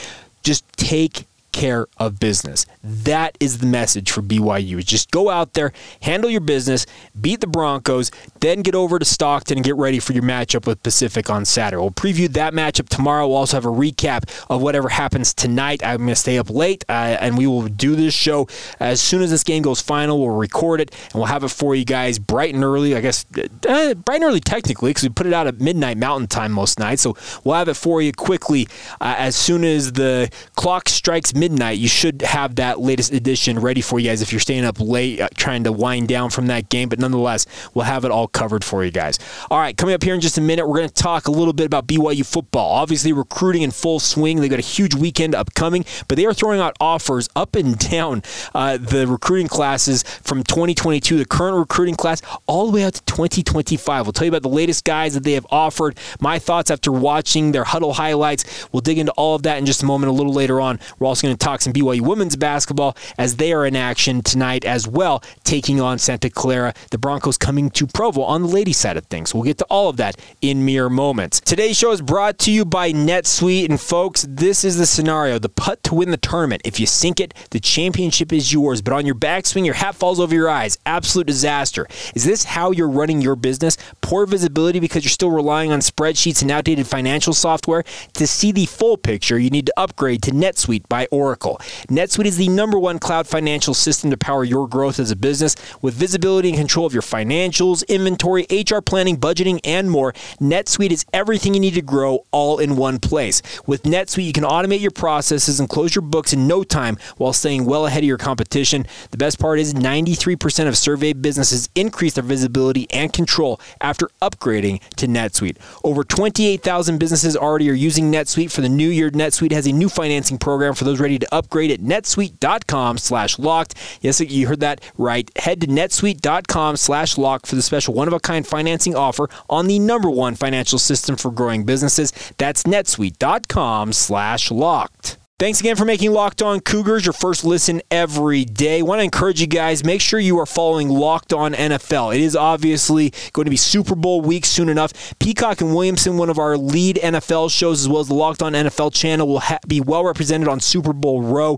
Just 0.44 0.66
take 0.74 1.28
care 1.52 1.88
of 1.98 2.20
business. 2.20 2.66
That 2.84 3.38
is 3.40 3.60
the 3.60 3.68
message 3.68 4.12
for 4.12 4.22
BYU. 4.22 4.84
Just 4.84 5.12
go 5.12 5.30
out 5.30 5.54
there, 5.54 5.74
handle 6.02 6.30
your 6.30 6.42
business, 6.42 6.86
beat 7.20 7.42
the 7.42 7.48
Broncos, 7.48 8.12
then 8.40 8.62
get 8.62 8.76
over 8.76 9.00
to 9.00 9.06
Stockton 9.06 9.58
and 9.58 9.66
get 9.66 9.76
ready 9.76 10.00
for 10.00 10.14
your 10.14 10.24
matchup 10.24 10.66
with 10.66 10.82
Pacific 10.84 11.30
on 11.30 11.46
Saturday. 11.46 11.82
We'll 11.82 11.92
preview 11.92 12.32
that 12.34 12.54
matchup 12.54 12.90
tomorrow. 12.90 13.28
We'll 13.28 13.38
also 13.38 13.58
have 13.58 13.66
a 13.66 13.70
recap 13.70 14.30
of 14.50 14.62
whatever 14.62 14.90
happens 14.90 15.34
tonight. 15.34 15.82
I'm 15.84 15.98
going 15.98 16.10
to 16.10 16.16
stay 16.16 16.38
up 16.38 16.50
late, 16.50 16.84
uh, 16.90 17.18
and 17.20 17.38
we 17.38 17.48
will 17.48 17.68
do 17.68 17.96
this 17.96 18.14
show 18.14 18.48
as 18.80 19.02
soon 19.02 19.22
as 19.22 19.30
this 19.30 19.44
game 19.44 19.64
goes 19.64 19.82
final. 19.82 20.20
We'll 20.20 20.36
record 20.36 20.82
it, 20.82 20.92
and 21.06 21.16
we'll 21.16 21.26
have 21.26 21.44
it 21.44 21.50
for 21.50 21.76
you 21.76 21.86
guys 21.86 22.20
bright 22.20 22.54
and 22.54 22.64
early. 22.64 22.96
I 22.96 23.02
guess 23.02 23.26
uh, 23.68 23.94
bright 23.94 24.16
and 24.16 24.24
early 24.24 24.40
technically, 24.40 24.92
because 24.92 25.04
we 25.04 25.10
put 25.10 25.28
it 25.28 25.34
out 25.34 25.48
at 25.48 25.60
midnight 25.60 25.98
Mountain 25.98 26.28
Time 26.28 26.52
most 26.52 26.80
nights. 26.80 27.02
So 27.02 27.16
we'll 27.44 27.56
have 27.56 27.68
it 27.68 27.76
for 27.76 28.02
you 28.02 28.12
quickly 28.12 28.68
uh, 29.00 29.16
as 29.18 29.36
soon 29.36 29.64
as 29.64 29.94
the 29.94 30.30
clock 30.56 30.90
strikes 30.90 31.34
midnight. 31.42 31.80
You 31.80 31.88
should 31.88 32.22
have 32.22 32.56
that 32.56 32.80
latest 32.80 33.12
edition 33.12 33.60
ready 33.60 33.82
for 33.82 34.00
you 34.00 34.10
guys 34.10 34.22
if 34.22 34.32
you're 34.32 34.40
staying 34.40 34.64
up 34.64 34.80
late 34.80 35.20
uh, 35.20 35.28
trying 35.36 35.64
to 35.64 35.72
wind 35.72 36.08
down 36.08 36.30
from 36.30 36.48
that 36.48 36.70
game. 36.70 36.88
But 36.88 37.00
nonetheless, 37.00 37.48
we'll 37.74 37.86
have 37.86 38.06
it 38.06 38.12
all 38.12 38.28
covered 38.28 38.64
for 38.64 38.86
you 38.86 38.92
guys. 38.92 39.20
All 39.50 39.60
right, 39.60 39.76
coming 39.76 39.96
up 39.96 40.04
here 40.04 40.14
in 40.14 40.22
just 40.22 40.38
a 40.38 40.42
minute, 40.42 40.68
we're 40.68 40.78
going 40.78 40.88
to 40.88 40.94
talk 40.94 41.28
a 41.28 41.32
little 41.32 41.54
bit 41.54 41.66
about 41.66 41.88
BYU 41.88 42.26
football. 42.26 42.72
Obviously, 42.74 43.12
recruiting 43.12 43.64
in 43.64 43.72
full 43.72 44.00
swing. 44.00 44.40
They've 44.40 44.50
got 44.50 44.60
a 44.60 44.62
huge 44.62 44.96
weekend 44.96 45.36
upcoming, 45.36 45.84
but 46.08 46.16
they 46.16 46.26
are 46.26 46.34
throwing 46.34 46.60
out 46.60 46.78
offers 46.80 47.28
up 47.36 47.56
and 47.56 47.78
down 47.78 48.22
uh, 48.54 48.78
the 48.78 49.08
recruiting 49.08 49.48
classes 49.48 50.04
from 50.04 50.44
2022, 50.44 51.18
the 51.18 51.26
current 51.26 51.58
recruiting 51.58 51.96
class, 51.96 52.22
all 52.48 52.68
the 52.68 52.72
way 52.72 52.86
out 52.86 52.94
to 52.94 53.04
2025. 53.06 54.06
We'll 54.06 54.14
tell 54.14 54.26
you 54.26 54.32
about 54.32 54.44
the 54.44 54.50
latest 54.50 54.86
guys 54.86 55.16
that 55.16 55.24
they 55.24 55.34
have 55.34 55.48
offered. 55.50 55.98
My 56.20 56.40
thoughts 56.40 56.72
after 56.72 56.92
watching 56.92 57.52
their 57.52 57.64
huddle 57.64 57.94
highlights. 57.94 58.68
We'll 58.72 58.82
dig 58.82 58.98
into 58.98 59.12
all 59.14 59.36
of 59.36 59.44
that 59.44 59.58
in 59.58 59.66
just 59.66 59.84
a 59.84 59.86
moment. 59.86 60.12
A 60.12 60.14
little 60.14 60.34
later 60.34 60.62
on, 60.62 60.80
we're 61.00 61.08
also 61.08 61.28
going 61.28 61.31
to 61.38 61.46
talk 61.46 61.62
some 61.62 61.74
BYU 61.74 62.02
women's 62.02 62.36
basketball 62.36 62.96
as 63.18 63.36
they 63.38 63.54
are 63.54 63.66
in 63.66 63.76
action 63.76 64.22
tonight 64.22 64.66
as 64.66 64.88
well, 64.88 65.24
taking 65.44 65.82
on 65.82 65.98
Santa 65.98 66.30
Clara. 66.30 66.74
The 66.92 66.98
Broncos 66.98 67.38
coming 67.38 67.70
to 67.72 67.88
Provo 67.88 68.22
on 68.22 68.42
the 68.44 68.48
ladies' 68.48 68.78
side 68.78 68.98
of 68.98 69.06
things. 69.06 69.34
We'll 69.34 69.44
get 69.44 69.58
to 69.60 69.66
all 69.70 69.90
of 69.90 69.98
that 69.98 70.18
in 70.42 70.66
mere 70.66 70.90
moments. 70.90 71.40
Today's 71.42 71.78
show 71.78 71.92
is 71.92 72.02
brought 72.02 72.38
to 72.40 72.52
you 72.52 72.66
by 72.66 72.92
NetSuite. 72.92 73.70
And 73.70 73.80
folks, 73.80 74.26
this 74.30 74.64
is 74.64 74.78
the 74.78 74.86
scenario 74.86 75.40
the 75.40 75.50
putt 75.50 75.84
to 75.84 75.96
win 75.96 76.12
the 76.12 76.18
tournament. 76.18 76.62
If 76.66 76.80
you 76.80 76.86
sink 76.86 77.20
it, 77.20 77.34
the 77.52 77.60
championship 77.60 78.32
is 78.34 78.52
yours. 78.54 78.82
But 78.82 78.94
on 78.94 79.06
your 79.06 79.16
backswing, 79.16 79.66
your 79.66 79.76
hat 79.76 79.96
falls 79.96 80.20
over 80.20 80.34
your 80.34 80.50
eyes. 80.50 80.78
Absolute 80.86 81.28
disaster. 81.28 81.88
Is 82.16 82.24
this 82.24 82.44
how 82.44 82.72
you're 82.72 82.90
running 82.90 83.22
your 83.22 83.36
business? 83.36 83.78
Poor 84.02 84.26
visibility 84.26 84.80
because 84.80 85.04
you're 85.04 85.10
still 85.10 85.32
relying 85.32 85.72
on 85.72 85.80
spreadsheets 85.80 86.42
and 86.42 86.52
outdated 86.52 86.88
financial 86.88 87.34
software? 87.34 87.84
To 88.14 88.28
see 88.28 88.52
the 88.52 88.66
full 88.66 88.98
picture, 88.98 89.40
you 89.40 89.50
need 89.50 89.66
to 89.68 89.74
upgrade 89.78 90.22
to 90.24 90.32
NetSuite 90.32 90.88
by 90.90 91.08
Oracle. 91.22 91.58
NetSuite 91.88 92.26
is 92.26 92.38
the 92.38 92.50
number 92.50 92.80
one 92.80 92.98
cloud 92.98 93.28
financial 93.28 93.76
system 93.76 94.10
to 94.10 94.18
power 94.18 94.44
your 94.44 94.68
growth 94.68 95.00
as 95.00 95.12
a 95.12 95.16
business 95.16 95.56
with 95.80 95.94
visibility 95.94 96.50
and 96.50 96.58
control 96.58 96.88
of 96.88 96.94
your 96.94 97.04
financials, 97.04 97.88
inventory, 97.88 98.48
HR 98.50 98.80
planning, 98.80 99.18
budgeting, 99.18 99.60
and 99.64 99.92
more. 99.92 100.14
NetSuite 100.40 100.90
is 100.90 101.06
everything 101.14 101.54
you 101.54 101.60
need 101.60 101.76
to 101.76 101.82
grow 101.84 102.26
all 102.32 102.58
in 102.58 102.76
one 102.76 102.98
place. 102.98 103.44
With 103.68 103.84
NetSuite, 103.84 104.26
you 104.26 104.34
can 104.34 104.44
automate 104.44 104.82
your 104.82 104.90
processes 104.90 105.60
and 105.60 105.70
close 105.70 105.94
your 105.94 106.02
books 106.02 106.34
in 106.34 106.48
no 106.48 106.64
time 106.64 106.98
while 107.18 107.34
staying 107.34 107.66
well 107.66 107.86
ahead 107.86 108.04
of 108.04 108.08
your 108.08 108.18
competition. 108.18 108.88
The 109.12 109.18
best 109.18 109.40
part 109.40 109.60
is 109.60 109.76
93% 109.76 110.68
of 110.68 110.76
surveyed 110.76 111.22
businesses 111.22 111.70
increase 111.76 112.16
their 112.16 112.24
visibility 112.24 112.88
and 112.90 113.14
control 113.14 113.62
after 113.80 114.10
upgrading 114.24 114.82
to 114.96 115.06
NetSuite. 115.06 115.58
Over 115.84 116.04
28,000 116.04 116.98
businesses 116.98 117.38
already 117.38 117.70
are 117.70 117.74
using 117.74 118.12
NetSuite. 118.12 118.52
For 118.52 118.62
the 118.62 118.70
new 118.70 118.90
year, 118.90 119.12
NetSuite 119.12 119.52
has 119.52 119.68
a 119.68 119.72
new 119.72 119.88
financing 119.88 120.40
program 120.40 120.74
for 120.74 120.84
those 120.84 121.00
ready 121.00 121.11
ready 121.12 121.20
to 121.20 121.36
upgrade 121.36 121.72
at 121.72 121.80
netsuite.com 121.82 122.98
slash 122.98 123.38
locked. 123.38 123.76
Yes, 124.02 124.22
you 124.22 124.48
heard 124.48 124.62
that 124.62 124.82
right. 124.98 125.30
Head 125.38 125.62
to 125.62 125.68
netsuite.com 125.68 126.78
slash 126.78 127.18
locked 127.18 127.48
for 127.48 127.56
the 127.56 127.62
special 127.62 127.94
one-of-a-kind 127.94 128.48
financing 128.48 128.96
offer 128.96 129.30
on 129.50 129.68
the 129.68 129.80
number 129.80 130.10
one 130.10 130.36
financial 130.36 130.80
system 130.80 131.16
for 131.16 131.32
growing 131.32 131.66
businesses. 131.66 132.12
That's 132.38 132.64
netsuite.com 132.64 133.94
slash 133.94 134.52
locked. 134.52 135.18
Thanks 135.42 135.60
again 135.60 135.76
for 135.76 135.86
making 135.86 136.12
Locked 136.12 136.44
On 136.44 136.60
Cougars 136.60 137.04
your 137.04 137.14
first 137.14 137.44
listen 137.44 137.82
every 137.90 138.46
day. 138.46 138.84
Want 138.84 139.00
to 139.00 139.04
encourage 139.04 139.42
you 139.42 139.48
guys, 139.48 139.84
make 139.84 140.00
sure 140.00 140.20
you 140.20 140.38
are 140.38 140.46
following 140.46 140.88
Locked 140.88 141.34
On 141.34 141.54
NFL. 141.54 142.14
It 142.14 142.22
is 142.22 142.36
obviously 142.36 143.12
going 143.34 143.46
to 143.46 143.50
be 143.50 143.58
Super 143.58 143.96
Bowl 143.96 144.22
week 144.22 144.46
soon 144.46 144.70
enough. 144.70 145.18
Peacock 145.18 145.62
and 145.62 145.74
Williamson, 145.74 146.18
one 146.18 146.30
of 146.30 146.38
our 146.38 146.58
lead 146.58 146.98
NFL 146.98 147.50
shows, 147.50 147.82
as 147.82 147.90
well 147.90 148.02
as 148.02 148.08
the 148.08 148.14
Locked 148.14 148.44
On 148.44 148.54
NFL 148.54 148.94
channel, 148.94 149.28
will 149.28 149.40
ha- 149.40 149.58
be 149.68 149.82
well 149.82 150.04
represented 150.04 150.48
on 150.48 150.60
Super 150.60 150.94
Bowl 150.94 151.24
Row 151.24 151.58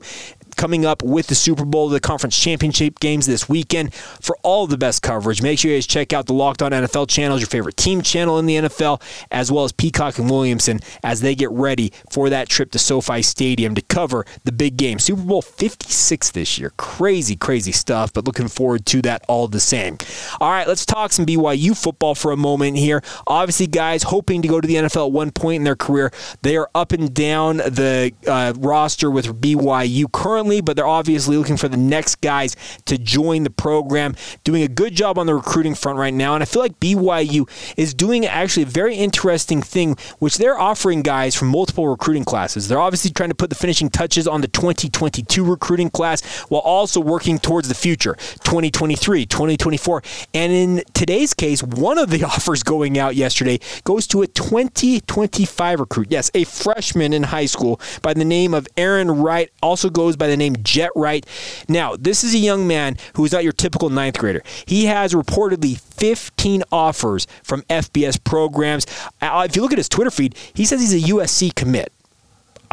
coming 0.53 0.86
up 0.86 1.03
with 1.03 1.27
the 1.27 1.36
Super 1.36 1.65
Bowl, 1.65 1.89
the 1.89 2.00
conference 2.00 2.39
championship 2.39 3.00
games 3.00 3.25
this 3.25 3.50
weekend. 3.50 3.93
For 3.93 4.38
all 4.43 4.67
the 4.67 4.77
best 4.77 5.01
coverage, 5.01 5.41
make 5.41 5.60
sure 5.60 5.72
you 5.72 5.77
guys 5.77 5.88
check 5.88 6.13
out 6.13 6.25
the 6.25 6.33
Locked 6.33 6.62
On 6.62 6.72
NFL 6.72 7.10
channels, 7.10 7.41
your 7.41 7.48
favorite 7.48 7.77
team 7.77 8.01
channel 8.01 8.39
in 8.39 8.45
the 8.45 8.55
NFL, 8.55 9.01
as 9.31 9.51
well 9.51 9.63
as 9.63 9.72
Peacock 9.72 10.17
and 10.17 10.29
Williamson 10.29 10.79
as 11.03 11.22
they 11.22 11.36
get 11.36 11.51
ready 11.51 11.91
for 12.12 12.29
that 12.29 12.50
trip 12.50 12.72
to 12.72 12.79
SoFi 12.79 13.22
Stadium 13.22 13.75
to 13.75 13.81
cover 13.81 14.25
the 14.43 14.51
big 14.51 14.77
game. 14.77 15.00
Super 15.00 15.22
Bowl 15.22 15.41
56 15.41 16.31
this 16.31 16.57
year. 16.57 16.72
Crazy, 16.77 17.36
crazy 17.36 17.72
stuff, 17.72 18.13
but 18.13 18.25
looking 18.25 18.48
forward 18.48 18.86
to 18.88 19.01
that 19.03 19.24
all 19.27 19.48
the 19.48 19.60
same. 19.60 19.98
All 20.39 20.51
right, 20.51 20.67
let's 20.67 20.86
talk 20.86 21.12
some 21.12 21.25
BYU 21.25 21.75
football 21.75 22.15
for 22.15 22.31
a 22.31 22.38
moment 22.38 22.77
here. 22.77 23.01
Obviously, 23.27 23.67
guys 23.67 24.03
hoping 24.03 24.41
to 24.41 24.48
go 24.48 24.62
to 24.62 24.67
the 24.67 24.75
NFL 24.75 25.07
at 25.07 25.12
one 25.12 25.31
point 25.31 25.57
in 25.57 25.63
their 25.63 25.75
career, 25.75 26.12
they 26.41 26.57
are 26.57 26.69
up 26.75 26.91
and 26.91 27.13
down 27.13 27.57
the 27.57 28.12
uh, 28.27 28.53
roster 28.57 29.10
with 29.10 29.41
BYU 29.41 30.12
currently 30.12 30.42
currently, 30.43 30.62
but 30.62 30.75
they're 30.75 30.88
obviously 30.88 31.38
looking 31.38 31.57
for 31.57 31.67
the 31.69 31.77
next 31.77 32.19
guys 32.21 32.55
to 32.85 32.97
join 32.97 33.43
the 33.43 33.50
program. 33.50 34.15
Doing 34.43 34.63
a 34.63 34.67
good 34.67 34.93
job 34.93 35.17
on 35.17 35.25
the 35.25 35.33
recruiting 35.33 35.73
front 35.75 35.97
right 35.97 36.13
now. 36.13 36.33
And 36.33 36.43
I 36.43 36.45
feel 36.45 36.62
like 36.62 36.79
BYU 36.79 37.50
is 37.77 37.93
doing 37.93 38.25
actually 38.25 38.63
a 38.63 38.67
very 38.67 38.95
interesting 38.95 39.62
thing, 39.62 39.95
which 40.19 40.38
they're 40.38 40.59
offering 40.59 41.01
guys 41.01 41.33
from 41.33 41.47
multiple 41.47 41.88
recruiting 41.88 42.25
classes. 42.25 42.67
They're 42.67 42.79
obviously 42.79 43.12
trying 43.12 43.29
to 43.29 43.35
put 43.35 43.50
the 43.50 43.55
finishing 43.55 43.89
touches 43.89 44.27
on 44.27 44.41
the 44.41 44.47
2022 44.50 45.45
recruiting 45.45 45.89
class 45.89 46.21
while 46.50 46.62
also 46.62 47.00
working 47.00 47.39
towards 47.39 47.69
the 47.69 47.75
future 47.75 48.15
2023, 48.43 49.25
2024. 49.25 50.03
And 50.33 50.51
in 50.51 50.83
today's 50.93 51.33
case, 51.33 51.63
one 51.63 51.97
of 51.97 52.09
the 52.09 52.23
offers 52.33 52.63
going 52.63 52.97
out 52.97 53.15
yesterday 53.15 53.59
goes 53.85 54.07
to 54.07 54.21
a 54.23 54.27
2025 54.27 55.79
recruit. 55.79 56.07
Yes, 56.09 56.29
a 56.33 56.43
freshman 56.43 57.13
in 57.13 57.23
high 57.23 57.45
school 57.45 57.79
by 58.01 58.13
the 58.13 58.25
name 58.25 58.53
of 58.53 58.67
Aaron 58.75 59.09
Wright, 59.09 59.50
also 59.62 59.89
goes 59.89 60.17
by 60.17 60.27
the 60.27 60.32
name 60.37 60.55
Jet 60.63 60.91
Wright. 60.95 61.25
Now, 61.67 61.95
this 61.95 62.23
is 62.23 62.33
a 62.33 62.39
young 62.39 62.67
man 62.67 62.97
who 63.15 63.25
is 63.25 63.31
not 63.31 63.43
your 63.43 63.53
typical 63.53 63.89
ninth 63.89 64.17
grader. 64.17 64.43
He 64.65 64.85
has 64.85 65.13
reportedly 65.13 65.79
15 65.79 66.63
offers 66.71 67.27
from 67.43 67.61
FBS 67.63 68.23
programs. 68.23 68.85
Uh, 69.21 69.45
if 69.49 69.55
you 69.55 69.61
look 69.61 69.71
at 69.71 69.77
his 69.77 69.89
Twitter 69.89 70.11
feed, 70.11 70.35
he 70.53 70.65
says 70.65 70.81
he's 70.81 70.93
a 70.93 71.07
USC 71.11 71.53
commit. 71.55 71.91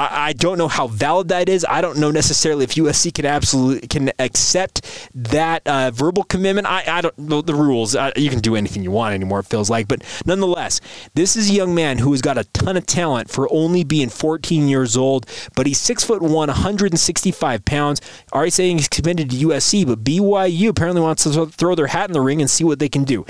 I, 0.01 0.29
I 0.29 0.33
don't 0.33 0.57
know 0.57 0.69
how 0.69 0.87
valid 0.87 1.29
that 1.29 1.49
is. 1.51 1.67
I 1.69 1.83
don't 1.83 1.99
know 1.99 2.11
necessarily 2.11 2.65
if 2.65 2.71
USC 2.75 3.13
can 3.13 3.27
absolutely 3.27 3.87
can 3.87 4.11
accept 4.19 5.11
that 5.15 5.67
uh, 5.67 5.91
verbal 5.91 6.25
commitment. 6.25 6.67
I, 6.67 6.85
I 6.87 7.01
don't 7.03 7.19
know 7.19 7.43
the 7.43 7.55
rules. 7.55 7.95
Uh, 7.95 8.11
you 8.17 8.31
can 8.31 8.41
do 8.41 8.57
anything 8.57 8.83
you 8.83 8.91
want 8.91 9.15
anymore. 9.15 9.41
It 9.41 9.47
feels 9.47 9.69
like, 9.69 9.89
but 9.89 10.03
nonetheless, 10.25 10.81
this 11.15 11.37
is 11.37 11.51
a 11.51 11.53
young 11.53 11.75
man 11.75 11.99
who 11.99 12.13
has 12.13 12.23
got 12.23 12.39
a 12.39 12.45
ton 12.45 12.79
of 12.79 12.87
talent 12.87 13.31
for 13.31 13.53
only 13.53 13.85
being 13.85 14.09
14 14.09 14.69
years 14.69 14.97
old. 14.97 15.27
But 15.55 15.67
he's 15.67 15.79
six 15.79 16.03
foot 16.03 16.23
one, 16.23 16.49
165 16.49 17.65
pounds. 17.67 18.01
Already 18.33 18.51
saying 18.51 18.79
he's 18.79 18.89
committed 18.89 19.31
to 19.31 19.37
USC, 19.37 19.87
but 19.87 20.03
BYU 20.03 20.71
apparently 20.71 21.03
wants 21.03 21.25
to 21.25 21.47
throw 21.47 21.75
their 21.75 21.89
hat 21.89 22.09
in 22.09 22.15
the 22.15 22.23
ring 22.23 22.41
and 22.41 22.49
see 22.49 22.65
what 22.65 22.79
they 22.79 22.89
can 22.89 23.05
do. 23.05 23.27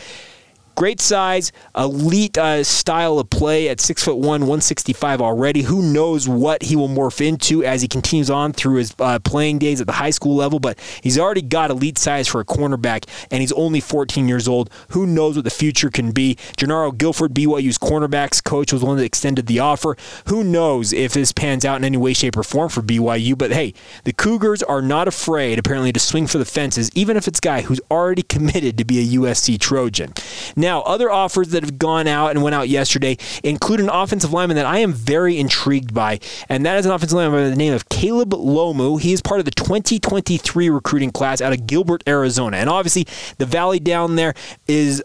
Great 0.81 0.99
size, 0.99 1.53
elite 1.77 2.39
uh, 2.39 2.65
style 2.65 3.19
of 3.19 3.29
play 3.29 3.69
at 3.69 3.83
six 3.83 4.03
foot 4.03 4.17
one, 4.17 4.41
165 4.41 5.21
already. 5.21 5.61
Who 5.61 5.83
knows 5.83 6.27
what 6.27 6.63
he 6.63 6.75
will 6.75 6.89
morph 6.89 7.21
into 7.21 7.63
as 7.63 7.83
he 7.83 7.87
continues 7.87 8.31
on 8.31 8.55
through 8.55 8.77
his 8.77 8.95
uh, 8.99 9.19
playing 9.19 9.59
days 9.59 9.83
at 9.83 9.87
the 9.87 9.93
high 9.93 10.09
school 10.09 10.37
level? 10.37 10.59
But 10.59 10.79
he's 11.03 11.19
already 11.19 11.43
got 11.43 11.71
elite 11.71 11.99
size 11.99 12.29
for 12.29 12.41
a 12.41 12.47
cornerback, 12.47 13.05
and 13.31 13.43
he's 13.43 13.53
only 13.53 13.81
14 13.81 14.27
years 14.27 14.49
old. 14.49 14.71
Who 14.93 15.07
knows 15.07 15.37
what 15.37 15.45
the 15.45 15.51
future 15.51 15.91
can 15.91 16.13
be? 16.13 16.37
Jernaro 16.57 16.97
Gilford, 16.97 17.35
BYU's 17.35 17.77
cornerbacks 17.77 18.43
coach, 18.43 18.73
was 18.73 18.83
one 18.83 18.97
that 18.97 19.05
extended 19.05 19.49
the 19.49 19.59
offer. 19.59 19.99
Who 20.29 20.43
knows 20.43 20.95
if 20.95 21.13
this 21.13 21.31
pans 21.31 21.67
out 21.67 21.77
in 21.77 21.85
any 21.85 21.99
way, 21.99 22.15
shape, 22.15 22.39
or 22.39 22.43
form 22.43 22.71
for 22.71 22.81
BYU? 22.81 23.37
But 23.37 23.53
hey, 23.53 23.75
the 24.05 24.15
Cougars 24.15 24.63
are 24.63 24.81
not 24.81 25.09
afraid, 25.09 25.59
apparently, 25.59 25.93
to 25.93 26.01
swing 26.01 26.27
for 26.27 26.39
the 26.39 26.47
fences, 26.47 26.91
even 26.95 27.19
if 27.19 27.29
it's 27.29 27.39
guy 27.39 27.61
who's 27.61 27.83
already 27.91 28.23
committed 28.31 28.79
to 28.79 28.87
be 28.87 28.99
a 28.99 29.19
USC 29.19 29.61
Trojan. 29.61 30.15
Now, 30.57 30.70
now, 30.71 30.83
other 30.83 31.11
offers 31.11 31.49
that 31.49 31.65
have 31.65 31.79
gone 31.79 32.07
out 32.07 32.31
and 32.31 32.45
went 32.45 32.55
out 32.55 32.69
yesterday 32.69 33.19
include 33.43 33.81
an 33.81 33.89
offensive 33.89 34.33
lineman 34.33 34.55
that 34.55 34.67
I 34.67 34.79
am 34.79 34.93
very 34.93 35.37
intrigued 35.37 35.93
by, 35.93 36.21
and 36.49 36.65
that 36.65 36.79
is 36.79 36.87
an 36.87 36.93
offensive 36.93 37.17
lineman 37.17 37.45
by 37.45 37.51
the 37.51 37.57
name 37.57 37.73
of 37.73 37.89
Caleb 37.89 38.31
Lomu. 38.31 39.01
He 39.01 39.13
is 39.13 39.21
part 39.21 39.41
of 39.41 39.47
the 39.47 39.51
2023 39.51 40.71
recruiting 40.71 41.11
class 41.11 41.41
out 41.41 41.53
of 41.53 41.67
Gilbert, 41.67 42.05
Arizona. 42.07 42.59
And 42.59 42.71
obviously, 42.71 43.09
the 43.39 43.47
valley 43.47 43.81
down 43.81 44.15
there 44.15 44.33
is 44.69 45.03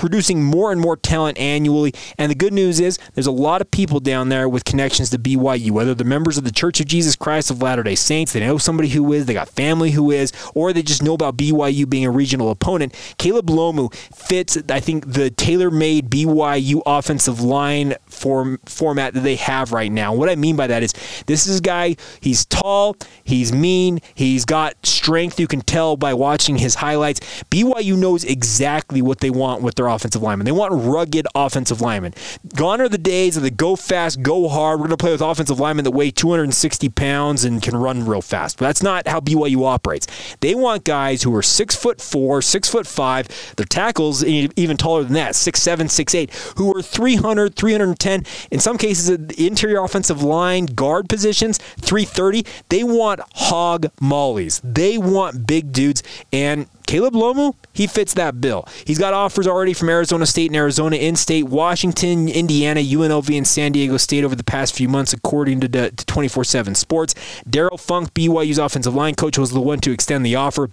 producing 0.00 0.42
more 0.42 0.72
and 0.72 0.80
more 0.80 0.96
talent 0.96 1.36
annually. 1.36 1.92
And 2.16 2.30
the 2.30 2.34
good 2.34 2.54
news 2.54 2.80
is 2.80 2.98
there's 3.14 3.26
a 3.26 3.30
lot 3.30 3.60
of 3.60 3.70
people 3.70 4.00
down 4.00 4.30
there 4.30 4.48
with 4.48 4.64
connections 4.64 5.10
to 5.10 5.18
BYU, 5.18 5.72
whether 5.72 5.94
they're 5.94 6.06
members 6.06 6.38
of 6.38 6.44
the 6.44 6.50
Church 6.50 6.80
of 6.80 6.86
Jesus 6.86 7.14
Christ 7.14 7.50
of 7.50 7.60
Latter 7.60 7.82
day 7.82 7.94
Saints, 7.94 8.32
they 8.32 8.40
know 8.40 8.56
somebody 8.56 8.88
who 8.88 9.12
is, 9.12 9.26
they 9.26 9.34
got 9.34 9.50
family 9.50 9.90
who 9.90 10.10
is, 10.10 10.32
or 10.54 10.72
they 10.72 10.82
just 10.82 11.02
know 11.02 11.12
about 11.12 11.36
BYU 11.36 11.88
being 11.88 12.06
a 12.06 12.10
regional 12.10 12.50
opponent. 12.50 12.94
Caleb 13.18 13.48
Lomu 13.48 13.92
fits, 13.94 14.56
I 14.70 14.80
think, 14.80 15.12
the 15.12 15.28
tailor 15.28 15.70
made 15.70 16.08
BYU 16.08 16.80
offensive 16.86 17.42
line 17.42 17.94
form, 18.06 18.58
format 18.64 19.12
that 19.12 19.20
they 19.20 19.36
have 19.36 19.70
right 19.70 19.92
now. 19.92 20.14
What 20.14 20.30
I 20.30 20.34
mean 20.34 20.56
by 20.56 20.66
that 20.66 20.82
is 20.82 20.94
this 21.30 21.46
is 21.46 21.58
a 21.58 21.62
guy, 21.62 21.96
he's 22.20 22.44
tall, 22.44 22.96
he's 23.24 23.52
mean, 23.52 24.00
he's 24.14 24.44
got 24.44 24.74
strength. 24.84 25.40
You 25.40 25.46
can 25.46 25.60
tell 25.60 25.96
by 25.96 26.12
watching 26.14 26.58
his 26.58 26.76
highlights. 26.76 27.20
BYU 27.50 27.96
knows 27.96 28.24
exactly 28.24 29.00
what 29.00 29.20
they 29.20 29.30
want 29.30 29.62
with 29.62 29.76
their 29.76 29.86
offensive 29.86 30.22
linemen. 30.22 30.44
They 30.44 30.52
want 30.52 30.72
rugged 30.74 31.26
offensive 31.34 31.80
linemen. 31.80 32.14
Gone 32.54 32.80
are 32.80 32.88
the 32.88 32.98
days 32.98 33.36
of 33.36 33.42
the 33.42 33.50
go 33.50 33.76
fast, 33.76 34.22
go 34.22 34.48
hard. 34.48 34.78
We're 34.78 34.88
going 34.88 34.98
to 34.98 35.02
play 35.02 35.12
with 35.12 35.20
offensive 35.20 35.60
linemen 35.60 35.84
that 35.84 35.92
weigh 35.92 36.10
260 36.10 36.88
pounds 36.90 37.44
and 37.44 37.62
can 37.62 37.76
run 37.76 38.06
real 38.06 38.22
fast. 38.22 38.58
But 38.58 38.66
that's 38.66 38.82
not 38.82 39.08
how 39.08 39.20
BYU 39.20 39.64
operates. 39.64 40.06
They 40.40 40.54
want 40.54 40.84
guys 40.84 41.22
who 41.22 41.34
are 41.34 41.42
six 41.42 41.74
foot 41.74 42.00
four, 42.00 42.42
six 42.42 42.68
foot 42.68 42.86
five. 42.86 43.28
Their 43.56 43.66
tackles 43.66 44.24
even 44.24 44.76
taller 44.76 45.04
than 45.04 45.14
that, 45.14 45.34
six 45.34 45.62
seven, 45.62 45.88
six 45.88 46.14
eight, 46.14 46.32
who 46.56 46.76
are 46.76 46.82
300, 46.82 47.54
310. 47.54 48.24
In 48.50 48.60
some 48.60 48.76
cases, 48.76 49.06
the 49.16 49.46
interior 49.46 49.82
offensive 49.82 50.22
line 50.22 50.66
guard 50.66 51.08
positions, 51.20 51.58
330. 51.58 52.46
They 52.70 52.82
want 52.82 53.20
hog 53.34 53.86
mollies. 54.00 54.60
They 54.64 54.96
want 54.96 55.46
big 55.46 55.72
dudes 55.72 56.02
and 56.32 56.66
Caleb 56.86 57.14
Lomu, 57.14 57.54
he 57.72 57.86
fits 57.86 58.14
that 58.14 58.40
bill. 58.40 58.66
He's 58.84 58.98
got 58.98 59.14
offers 59.14 59.46
already 59.46 59.74
from 59.74 59.88
Arizona 59.90 60.26
State 60.26 60.48
and 60.48 60.56
Arizona 60.56 60.96
in 60.96 61.14
state, 61.14 61.44
Washington, 61.44 62.28
Indiana, 62.28 62.80
UNLV, 62.80 63.36
and 63.36 63.46
San 63.46 63.70
Diego 63.70 63.96
State 63.96 64.24
over 64.24 64.34
the 64.34 64.42
past 64.42 64.74
few 64.74 64.88
months, 64.88 65.12
according 65.12 65.60
to 65.60 65.90
24 65.92 66.42
7 66.42 66.74
Sports. 66.74 67.14
Darrell 67.48 67.78
Funk, 67.78 68.12
BYU's 68.12 68.58
offensive 68.58 68.92
line 68.92 69.14
coach, 69.14 69.38
was 69.38 69.52
the 69.52 69.60
one 69.60 69.78
to 69.82 69.92
extend 69.92 70.26
the 70.26 70.34
offer. 70.34 70.68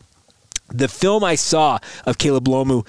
The 0.69 0.87
film 0.87 1.23
I 1.23 1.35
saw 1.35 1.77
of 2.07 2.17
Caleb 2.17 2.45
Lomu 2.45 2.83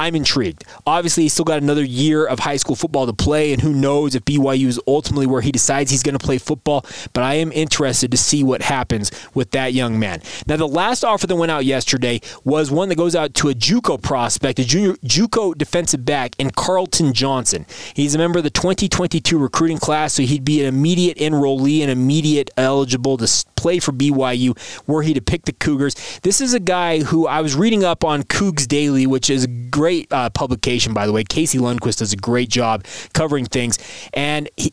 I'm 0.00 0.16
intrigued. 0.16 0.64
Obviously, 0.86 1.24
he's 1.24 1.34
still 1.34 1.44
got 1.44 1.60
another 1.62 1.84
year 1.84 2.24
of 2.24 2.38
high 2.38 2.56
school 2.56 2.74
football 2.74 3.04
to 3.04 3.12
play, 3.12 3.52
and 3.52 3.60
who 3.60 3.74
knows 3.74 4.14
if 4.14 4.24
BYU 4.24 4.66
is 4.66 4.80
ultimately 4.86 5.26
where 5.26 5.42
he 5.42 5.52
decides 5.52 5.90
he's 5.90 6.02
going 6.02 6.16
to 6.16 6.24
play 6.24 6.38
football. 6.38 6.86
But 7.12 7.22
I 7.22 7.34
am 7.34 7.52
interested 7.52 8.10
to 8.10 8.16
see 8.16 8.42
what 8.42 8.62
happens 8.62 9.10
with 9.34 9.50
that 9.50 9.74
young 9.74 9.98
man. 9.98 10.22
Now, 10.46 10.56
the 10.56 10.66
last 10.66 11.04
offer 11.04 11.26
that 11.26 11.36
went 11.36 11.52
out 11.52 11.66
yesterday 11.66 12.22
was 12.44 12.70
one 12.70 12.88
that 12.88 12.94
goes 12.94 13.14
out 13.14 13.34
to 13.34 13.50
a 13.50 13.54
JUCO 13.54 14.00
prospect, 14.02 14.58
a 14.58 14.64
junior 14.64 14.94
JUCO 15.04 15.58
defensive 15.58 16.06
back, 16.06 16.34
in 16.38 16.50
Carlton 16.50 17.12
Johnson. 17.12 17.66
He's 17.92 18.14
a 18.14 18.18
member 18.18 18.38
of 18.38 18.44
the 18.44 18.50
2022 18.50 19.36
recruiting 19.36 19.76
class, 19.76 20.14
so 20.14 20.22
he'd 20.22 20.46
be 20.46 20.62
an 20.62 20.66
immediate 20.66 21.18
enrollee 21.18 21.82
and 21.82 21.90
immediate 21.90 22.48
eligible 22.56 23.18
to 23.18 23.26
play 23.60 23.78
for 23.78 23.92
BYU 23.92 24.56
were 24.86 25.02
he 25.02 25.12
to 25.12 25.20
pick 25.20 25.44
the 25.44 25.52
Cougars. 25.52 25.94
This 26.22 26.40
is 26.40 26.54
a 26.54 26.60
guy 26.60 27.00
who 27.00 27.26
I 27.26 27.42
was 27.42 27.54
reading 27.54 27.84
up 27.84 28.04
on 28.04 28.22
Cougs 28.22 28.66
Daily, 28.66 29.06
which 29.06 29.28
is 29.28 29.44
a 29.44 29.48
great 29.90 30.12
uh, 30.12 30.30
publication, 30.30 30.94
by 30.94 31.04
the 31.04 31.12
way. 31.12 31.24
Casey 31.24 31.58
Lundquist 31.58 31.98
does 31.98 32.12
a 32.12 32.16
great 32.16 32.48
job 32.48 32.84
covering 33.12 33.44
things. 33.44 33.76
And 34.14 34.48
he, 34.56 34.72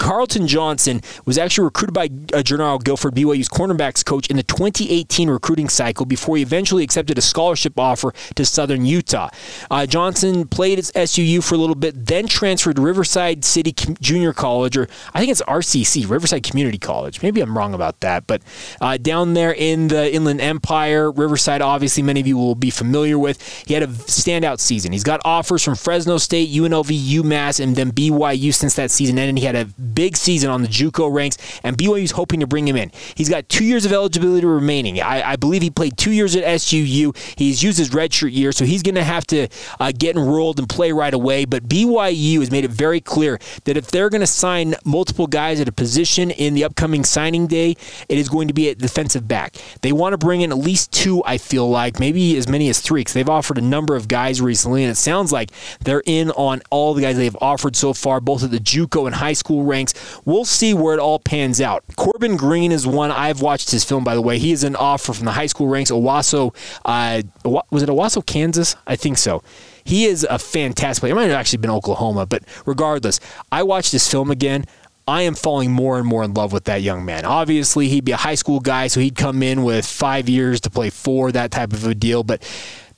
Carlton 0.00 0.46
Johnson 0.46 1.02
was 1.26 1.36
actually 1.36 1.64
recruited 1.64 1.92
by 1.92 2.06
uh, 2.06 2.42
Jernaro 2.42 2.82
Gilford, 2.82 3.14
BYU's 3.14 3.50
cornerbacks 3.50 4.02
coach, 4.02 4.28
in 4.30 4.36
the 4.38 4.42
2018 4.42 5.28
recruiting 5.28 5.68
cycle 5.68 6.06
before 6.06 6.38
he 6.38 6.42
eventually 6.42 6.82
accepted 6.82 7.18
a 7.18 7.20
scholarship 7.20 7.78
offer 7.78 8.14
to 8.34 8.46
Southern 8.46 8.86
Utah. 8.86 9.28
Uh, 9.70 9.84
Johnson 9.84 10.48
played 10.48 10.78
at 10.78 10.86
SUU 10.86 11.44
for 11.44 11.54
a 11.54 11.58
little 11.58 11.74
bit, 11.74 12.06
then 12.06 12.26
transferred 12.26 12.76
to 12.76 12.82
Riverside 12.82 13.44
City 13.44 13.72
Junior 14.00 14.32
College, 14.32 14.78
or 14.78 14.88
I 15.12 15.20
think 15.20 15.30
it's 15.30 15.42
RCC, 15.42 16.08
Riverside 16.08 16.44
Community 16.44 16.78
College. 16.78 17.22
Maybe 17.22 17.42
I'm 17.42 17.56
wrong 17.56 17.74
about 17.74 18.00
that, 18.00 18.26
but 18.26 18.40
uh, 18.80 18.96
down 18.96 19.34
there 19.34 19.52
in 19.52 19.88
the 19.88 20.12
Inland 20.12 20.40
Empire, 20.40 21.12
Riverside, 21.12 21.60
obviously 21.60 22.02
many 22.02 22.20
of 22.20 22.26
you 22.26 22.38
will 22.38 22.54
be 22.54 22.70
familiar 22.70 23.18
with. 23.18 23.40
He 23.66 23.74
had 23.74 23.82
a 23.82 23.88
standout 23.88 24.60
season. 24.60 24.92
He's 24.92 25.04
got 25.04 25.20
offers 25.26 25.62
from 25.62 25.74
Fresno 25.74 26.16
State, 26.16 26.48
UNLV, 26.48 26.88
UMass, 26.88 27.62
and 27.62 27.76
then 27.76 27.92
BYU 27.92 28.54
since 28.54 28.74
that 28.76 28.90
season 28.90 29.18
ended. 29.18 29.38
He 29.38 29.44
had 29.44 29.56
a 29.56 29.68
big 29.94 30.16
season 30.16 30.50
on 30.50 30.62
the 30.62 30.68
JUCO 30.68 31.12
ranks, 31.12 31.36
and 31.62 31.76
BYU's 31.76 32.12
hoping 32.12 32.40
to 32.40 32.46
bring 32.46 32.66
him 32.66 32.76
in. 32.76 32.90
He's 33.14 33.28
got 33.28 33.48
two 33.48 33.64
years 33.64 33.84
of 33.84 33.92
eligibility 33.92 34.46
remaining. 34.46 35.00
I, 35.00 35.32
I 35.32 35.36
believe 35.36 35.62
he 35.62 35.70
played 35.70 35.96
two 35.96 36.12
years 36.12 36.36
at 36.36 36.44
SUU. 36.44 37.16
He's 37.36 37.62
used 37.62 37.78
his 37.78 37.90
redshirt 37.90 38.32
year, 38.32 38.52
so 38.52 38.64
he's 38.64 38.82
going 38.82 38.94
to 38.94 39.04
have 39.04 39.26
to 39.28 39.48
uh, 39.78 39.92
get 39.96 40.16
enrolled 40.16 40.58
and 40.58 40.68
play 40.68 40.92
right 40.92 41.12
away. 41.12 41.44
But 41.44 41.68
BYU 41.68 42.40
has 42.40 42.50
made 42.50 42.64
it 42.64 42.70
very 42.70 43.00
clear 43.00 43.38
that 43.64 43.76
if 43.76 43.90
they're 43.90 44.10
going 44.10 44.20
to 44.20 44.26
sign 44.26 44.74
multiple 44.84 45.26
guys 45.26 45.60
at 45.60 45.68
a 45.68 45.72
position 45.72 46.30
in 46.30 46.54
the 46.54 46.64
upcoming 46.64 47.04
signing 47.04 47.46
day, 47.46 47.76
it 48.08 48.18
is 48.18 48.28
going 48.28 48.48
to 48.48 48.54
be 48.54 48.70
at 48.70 48.78
defensive 48.78 49.26
back. 49.26 49.54
They 49.82 49.92
want 49.92 50.12
to 50.12 50.18
bring 50.18 50.40
in 50.40 50.50
at 50.50 50.58
least 50.58 50.92
two, 50.92 51.22
I 51.24 51.38
feel 51.38 51.68
like, 51.68 51.98
maybe 51.98 52.36
as 52.36 52.48
many 52.48 52.68
as 52.68 52.80
three, 52.80 53.00
because 53.00 53.14
they've 53.14 53.28
offered 53.28 53.58
a 53.58 53.62
number 53.62 53.96
of 53.96 54.08
guys 54.08 54.40
recently, 54.40 54.84
and 54.84 54.90
it 54.90 54.96
sounds 54.96 55.32
like 55.32 55.50
they're 55.80 56.02
in 56.06 56.30
on 56.32 56.62
all 56.70 56.94
the 56.94 57.02
guys 57.02 57.16
they've 57.16 57.36
offered 57.40 57.76
so 57.76 57.92
far, 57.92 58.20
both 58.20 58.42
at 58.42 58.50
the 58.50 58.58
JUCO 58.58 59.06
and 59.06 59.14
high 59.14 59.32
school 59.32 59.64
ranks. 59.64 59.79
We'll 60.24 60.44
see 60.44 60.74
where 60.74 60.94
it 60.94 61.00
all 61.00 61.18
pans 61.18 61.60
out. 61.60 61.84
Corbin 61.96 62.36
Green 62.36 62.72
is 62.72 62.86
one 62.86 63.10
I've 63.10 63.40
watched 63.40 63.70
his 63.70 63.84
film, 63.84 64.04
by 64.04 64.14
the 64.14 64.22
way. 64.22 64.38
He 64.38 64.52
is 64.52 64.64
an 64.64 64.76
offer 64.76 65.12
from 65.12 65.24
the 65.24 65.32
high 65.32 65.46
school 65.46 65.68
ranks. 65.68 65.90
Owasso, 65.90 66.54
uh, 66.84 67.22
was 67.70 67.82
it 67.82 67.88
Owasso, 67.88 68.24
Kansas? 68.24 68.76
I 68.86 68.96
think 68.96 69.18
so. 69.18 69.42
He 69.84 70.04
is 70.04 70.26
a 70.28 70.38
fantastic 70.38 71.00
player. 71.00 71.12
It 71.12 71.16
might 71.16 71.22
have 71.24 71.32
actually 71.32 71.58
been 71.58 71.70
Oklahoma, 71.70 72.26
but 72.26 72.42
regardless, 72.66 73.20
I 73.50 73.62
watched 73.62 73.92
this 73.92 74.10
film 74.10 74.30
again. 74.30 74.64
I 75.08 75.22
am 75.22 75.34
falling 75.34 75.72
more 75.72 75.98
and 75.98 76.06
more 76.06 76.22
in 76.22 76.34
love 76.34 76.52
with 76.52 76.64
that 76.64 76.82
young 76.82 77.04
man. 77.04 77.24
Obviously, 77.24 77.88
he'd 77.88 78.04
be 78.04 78.12
a 78.12 78.16
high 78.16 78.36
school 78.36 78.60
guy, 78.60 78.86
so 78.86 79.00
he'd 79.00 79.16
come 79.16 79.42
in 79.42 79.64
with 79.64 79.84
five 79.84 80.28
years 80.28 80.60
to 80.60 80.70
play 80.70 80.90
four, 80.90 81.32
that 81.32 81.50
type 81.50 81.72
of 81.72 81.84
a 81.84 81.94
deal. 81.94 82.22
But 82.22 82.42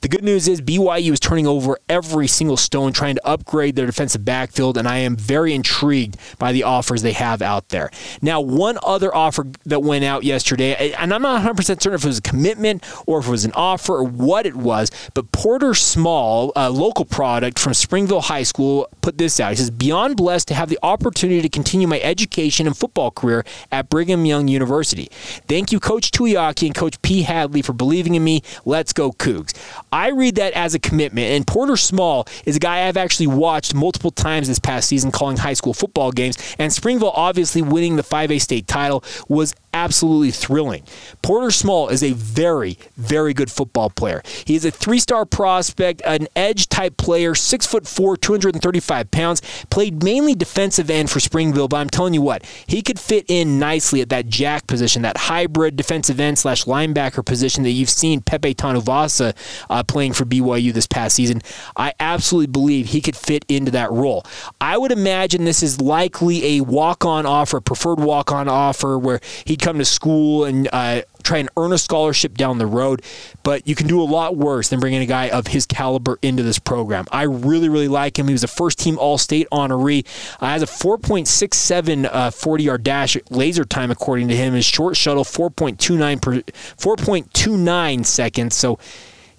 the 0.03 0.09
good 0.09 0.23
news 0.25 0.49
is 0.49 0.59
BYU 0.59 1.13
is 1.13 1.19
turning 1.21 1.47
over 1.47 1.79
every 1.87 2.27
single 2.27 2.57
stone 2.57 2.91
trying 2.91 3.15
to 3.15 3.25
upgrade 3.25 3.77
their 3.77 3.85
defensive 3.85 4.25
backfield, 4.25 4.77
and 4.77 4.85
I 4.85 4.97
am 4.97 5.15
very 5.15 5.53
intrigued 5.53 6.17
by 6.37 6.51
the 6.51 6.63
offers 6.63 7.03
they 7.03 7.13
have 7.13 7.41
out 7.41 7.69
there. 7.69 7.89
Now, 8.21 8.41
one 8.41 8.77
other 8.83 9.15
offer 9.15 9.45
that 9.65 9.81
went 9.81 10.03
out 10.03 10.25
yesterday, 10.25 10.91
and 10.91 11.13
I'm 11.13 11.21
not 11.21 11.41
100% 11.41 11.57
certain 11.63 11.93
if 11.93 12.03
it 12.03 12.07
was 12.07 12.17
a 12.17 12.21
commitment 12.21 12.83
or 13.07 13.19
if 13.19 13.27
it 13.27 13.31
was 13.31 13.45
an 13.45 13.53
offer 13.55 13.93
or 13.93 14.03
what 14.03 14.45
it 14.45 14.57
was, 14.57 14.91
but 15.13 15.31
Porter 15.31 15.73
Small, 15.73 16.51
a 16.53 16.69
local 16.69 17.05
product 17.05 17.57
from 17.57 17.73
Springville 17.73 18.23
High 18.23 18.43
School, 18.43 18.89
put 18.99 19.17
this 19.17 19.39
out. 19.39 19.51
He 19.51 19.55
says, 19.55 19.71
Beyond 19.71 20.17
blessed 20.17 20.49
to 20.49 20.53
have 20.53 20.67
the 20.67 20.79
opportunity 20.83 21.41
to 21.41 21.47
continue 21.47 21.87
my 21.87 22.01
education 22.01 22.67
and 22.67 22.75
football 22.75 23.09
career 23.09 23.45
at 23.71 23.89
Brigham 23.89 24.25
Young 24.25 24.49
University. 24.49 25.07
Thank 25.47 25.71
you, 25.71 25.79
Coach 25.79 26.11
Tuiaki 26.11 26.65
and 26.65 26.75
Coach 26.75 27.01
P. 27.01 27.21
Hadley, 27.21 27.61
for 27.61 27.71
believing 27.71 28.15
in 28.15 28.23
me. 28.25 28.41
Let's 28.65 28.91
go, 28.91 29.13
Cougs. 29.13 29.53
I 29.93 30.09
read 30.09 30.35
that 30.35 30.53
as 30.53 30.73
a 30.73 30.79
commitment. 30.79 31.27
And 31.27 31.45
Porter 31.45 31.77
Small 31.77 32.27
is 32.45 32.55
a 32.55 32.59
guy 32.59 32.87
I've 32.87 32.97
actually 32.97 33.27
watched 33.27 33.75
multiple 33.75 34.09
times 34.09 34.47
this 34.47 34.57
past 34.57 34.89
season 34.89 35.11
calling 35.11 35.37
high 35.37 35.53
school 35.53 35.75
football 35.75 36.11
games. 36.11 36.55
And 36.57 36.73
Springville 36.73 37.11
obviously 37.11 37.61
winning 37.61 37.95
the 37.95 38.01
5A 38.01 38.41
state 38.41 38.65
title 38.65 39.03
was 39.27 39.53
absolutely 39.71 40.31
thrilling. 40.31 40.83
Porter 41.21 41.51
Small 41.51 41.89
is 41.89 42.01
a 42.01 42.13
very, 42.13 42.77
very 42.97 43.35
good 43.35 43.51
football 43.51 43.91
player. 43.91 44.23
He 44.45 44.55
is 44.55 44.65
a 44.65 44.71
three-star 44.71 45.25
prospect, 45.25 46.01
an 46.05 46.27
edge 46.35 46.69
type 46.69 46.97
player, 46.97 47.35
six 47.35 47.65
foot 47.67 47.87
four, 47.87 48.17
235 48.17 49.11
pounds. 49.11 49.41
Played 49.69 50.03
mainly 50.03 50.33
defensive 50.33 50.89
end 50.89 51.11
for 51.11 51.19
Springville, 51.19 51.67
but 51.67 51.77
I'm 51.77 51.89
telling 51.89 52.15
you 52.15 52.21
what, 52.21 52.43
he 52.65 52.81
could 52.81 52.99
fit 52.99 53.25
in 53.27 53.59
nicely 53.59 54.01
at 54.01 54.09
that 54.09 54.27
jack 54.27 54.65
position, 54.65 55.03
that 55.03 55.17
hybrid 55.17 55.75
defensive 55.75 56.19
end 56.19 56.39
slash 56.39 56.65
linebacker 56.65 57.23
position 57.23 57.63
that 57.63 57.71
you've 57.71 57.89
seen 57.89 58.21
Pepe 58.21 58.55
Tanuvasa 58.55 59.35
uh, 59.69 59.82
playing 59.83 60.13
for 60.13 60.25
BYU 60.25 60.73
this 60.73 60.87
past 60.87 61.15
season. 61.15 61.41
I 61.75 61.93
absolutely 61.99 62.51
believe 62.51 62.87
he 62.87 63.01
could 63.01 63.15
fit 63.15 63.45
into 63.47 63.71
that 63.71 63.91
role. 63.91 64.25
I 64.59 64.77
would 64.77 64.91
imagine 64.91 65.45
this 65.45 65.63
is 65.63 65.81
likely 65.81 66.57
a 66.57 66.61
walk-on 66.61 67.25
offer, 67.25 67.61
preferred 67.61 67.99
walk-on 67.99 68.47
offer, 68.47 68.97
where 68.97 69.19
he'd 69.45 69.61
come 69.61 69.77
to 69.79 69.85
school 69.85 70.45
and 70.45 70.69
uh, 70.71 71.01
try 71.23 71.37
and 71.39 71.49
earn 71.57 71.71
a 71.71 71.77
scholarship 71.77 72.35
down 72.35 72.57
the 72.57 72.65
road, 72.65 73.01
but 73.41 73.67
you 73.67 73.75
can 73.75 73.87
do 73.87 74.01
a 74.01 74.03
lot 74.03 74.35
worse 74.35 74.69
than 74.69 74.79
bringing 74.79 75.01
a 75.01 75.05
guy 75.05 75.29
of 75.29 75.47
his 75.47 75.65
caliber 75.65 76.19
into 76.21 76.43
this 76.43 76.59
program. 76.59 77.05
I 77.11 77.23
really, 77.23 77.69
really 77.69 77.87
like 77.87 78.19
him. 78.19 78.27
He 78.27 78.33
was 78.33 78.43
a 78.43 78.47
first 78.47 78.79
team 78.79 78.97
All 78.99 79.17
State 79.17 79.47
honoree. 79.51 80.05
Uh, 80.39 80.47
has 80.47 80.61
a 80.61 80.67
4.67 80.67 82.09
uh, 82.11 82.31
40 82.31 82.63
yard 82.63 82.83
dash 82.83 83.17
laser 83.29 83.65
time, 83.65 83.89
according 83.91 84.27
to 84.27 84.35
him. 84.35 84.53
His 84.53 84.65
short 84.65 84.97
shuttle, 84.97 85.23
4.29 85.23 86.21
per, 86.21 86.33
4.29 86.41 88.05
seconds. 88.05 88.55
So 88.55 88.79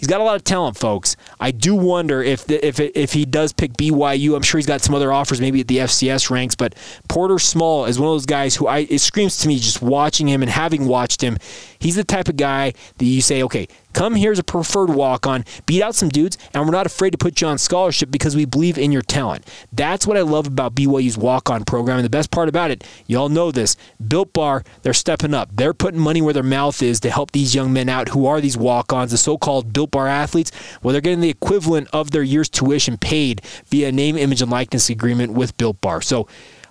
He's 0.05 0.11
got 0.11 0.21
a 0.21 0.25
lot 0.25 0.37
of 0.37 0.45
talent, 0.45 0.77
folks. 0.77 1.17
I 1.40 1.51
do 1.51 1.75
wonder 1.75 2.23
if 2.23 2.45
the, 2.45 2.62
if 2.62 2.79
if 2.79 3.14
he 3.14 3.25
does 3.25 3.55
pick 3.55 3.73
BYU. 3.73 4.37
I'm 4.37 4.43
sure 4.43 4.59
he's 4.59 4.67
got 4.67 4.83
some 4.83 4.95
other 4.95 5.11
offers, 5.11 5.40
maybe 5.40 5.61
at 5.61 5.67
the 5.67 5.79
FCS 5.79 6.29
ranks. 6.29 6.55
But 6.55 6.75
Porter 7.09 7.38
Small 7.38 7.87
is 7.87 7.99
one 7.99 8.09
of 8.09 8.12
those 8.12 8.27
guys 8.27 8.55
who 8.55 8.67
I 8.67 8.81
it 8.81 8.99
screams 8.99 9.38
to 9.38 9.49
me 9.49 9.59
just 9.59 9.81
watching 9.81 10.29
him 10.29 10.43
and 10.43 10.51
having 10.51 10.87
watched 10.88 11.23
him. 11.23 11.38
He's 11.79 11.97
the 11.97 12.05
type 12.05 12.29
of 12.29 12.37
guy 12.37 12.75
that 12.99 13.05
you 13.07 13.23
say, 13.23 13.43
okay, 13.45 13.67
Come 13.94 14.16
here 14.16 14.33
as 14.33 14.40
a 14.40 14.44
preferred 14.44 14.90
walk 14.90 15.26
on, 15.26 15.44
beat 15.66 15.80
out 15.80 15.94
some 15.94 16.09
dudes, 16.09 16.37
and 16.52 16.64
we're 16.64 16.72
not 16.72 16.85
afraid 16.85 17.11
to 17.11 17.18
put 17.18 17.40
you 17.40 17.46
on 17.46 17.59
scholarship 17.59 18.11
because 18.11 18.35
we 18.35 18.44
believe 18.44 18.76
in 18.76 18.90
your 18.90 19.02
talent. 19.02 19.46
That's 19.72 20.04
what 20.07 20.16
I 20.16 20.22
love 20.22 20.48
about 20.48 20.74
BYU's 20.74 21.16
walk 21.16 21.48
on 21.48 21.64
program. 21.64 21.98
And 21.98 22.04
the 22.04 22.11
best 22.11 22.33
part 22.33 22.48
about 22.48 22.72
it, 22.72 22.85
y'all 23.07 23.28
know 23.28 23.52
this 23.52 23.76
Built 24.07 24.33
Bar, 24.33 24.64
they're 24.83 24.92
stepping 24.92 25.33
up. 25.33 25.48
They're 25.54 25.72
putting 25.72 26.00
money 26.00 26.20
where 26.20 26.35
their 26.35 26.42
mouth 26.42 26.83
is 26.83 26.98
to 27.00 27.11
help 27.11 27.30
these 27.30 27.54
young 27.54 27.72
men 27.72 27.88
out 27.88 28.09
who 28.09 28.26
are 28.26 28.40
these 28.40 28.57
walk 28.57 28.92
ons, 28.92 29.12
the 29.12 29.18
so 29.18 29.38
called 29.38 29.72
Built 29.72 29.92
Bar 29.92 30.09
athletes. 30.09 30.50
Well, 30.83 30.92
they're 30.92 31.00
getting 31.00 31.20
the 31.20 31.30
equivalent 31.30 31.88
of 31.92 32.11
their 32.11 32.24
year's 32.24 32.48
tuition 32.48 32.98
paid 32.98 33.42
via 33.66 33.92
name, 33.92 34.16
image, 34.16 34.42
and 34.42 34.50
likeness 34.50 34.90
agreement 34.90 35.33
with 35.33 35.57
Built 35.57 35.80
Bar. 35.80 36.02
So, 36.02 36.26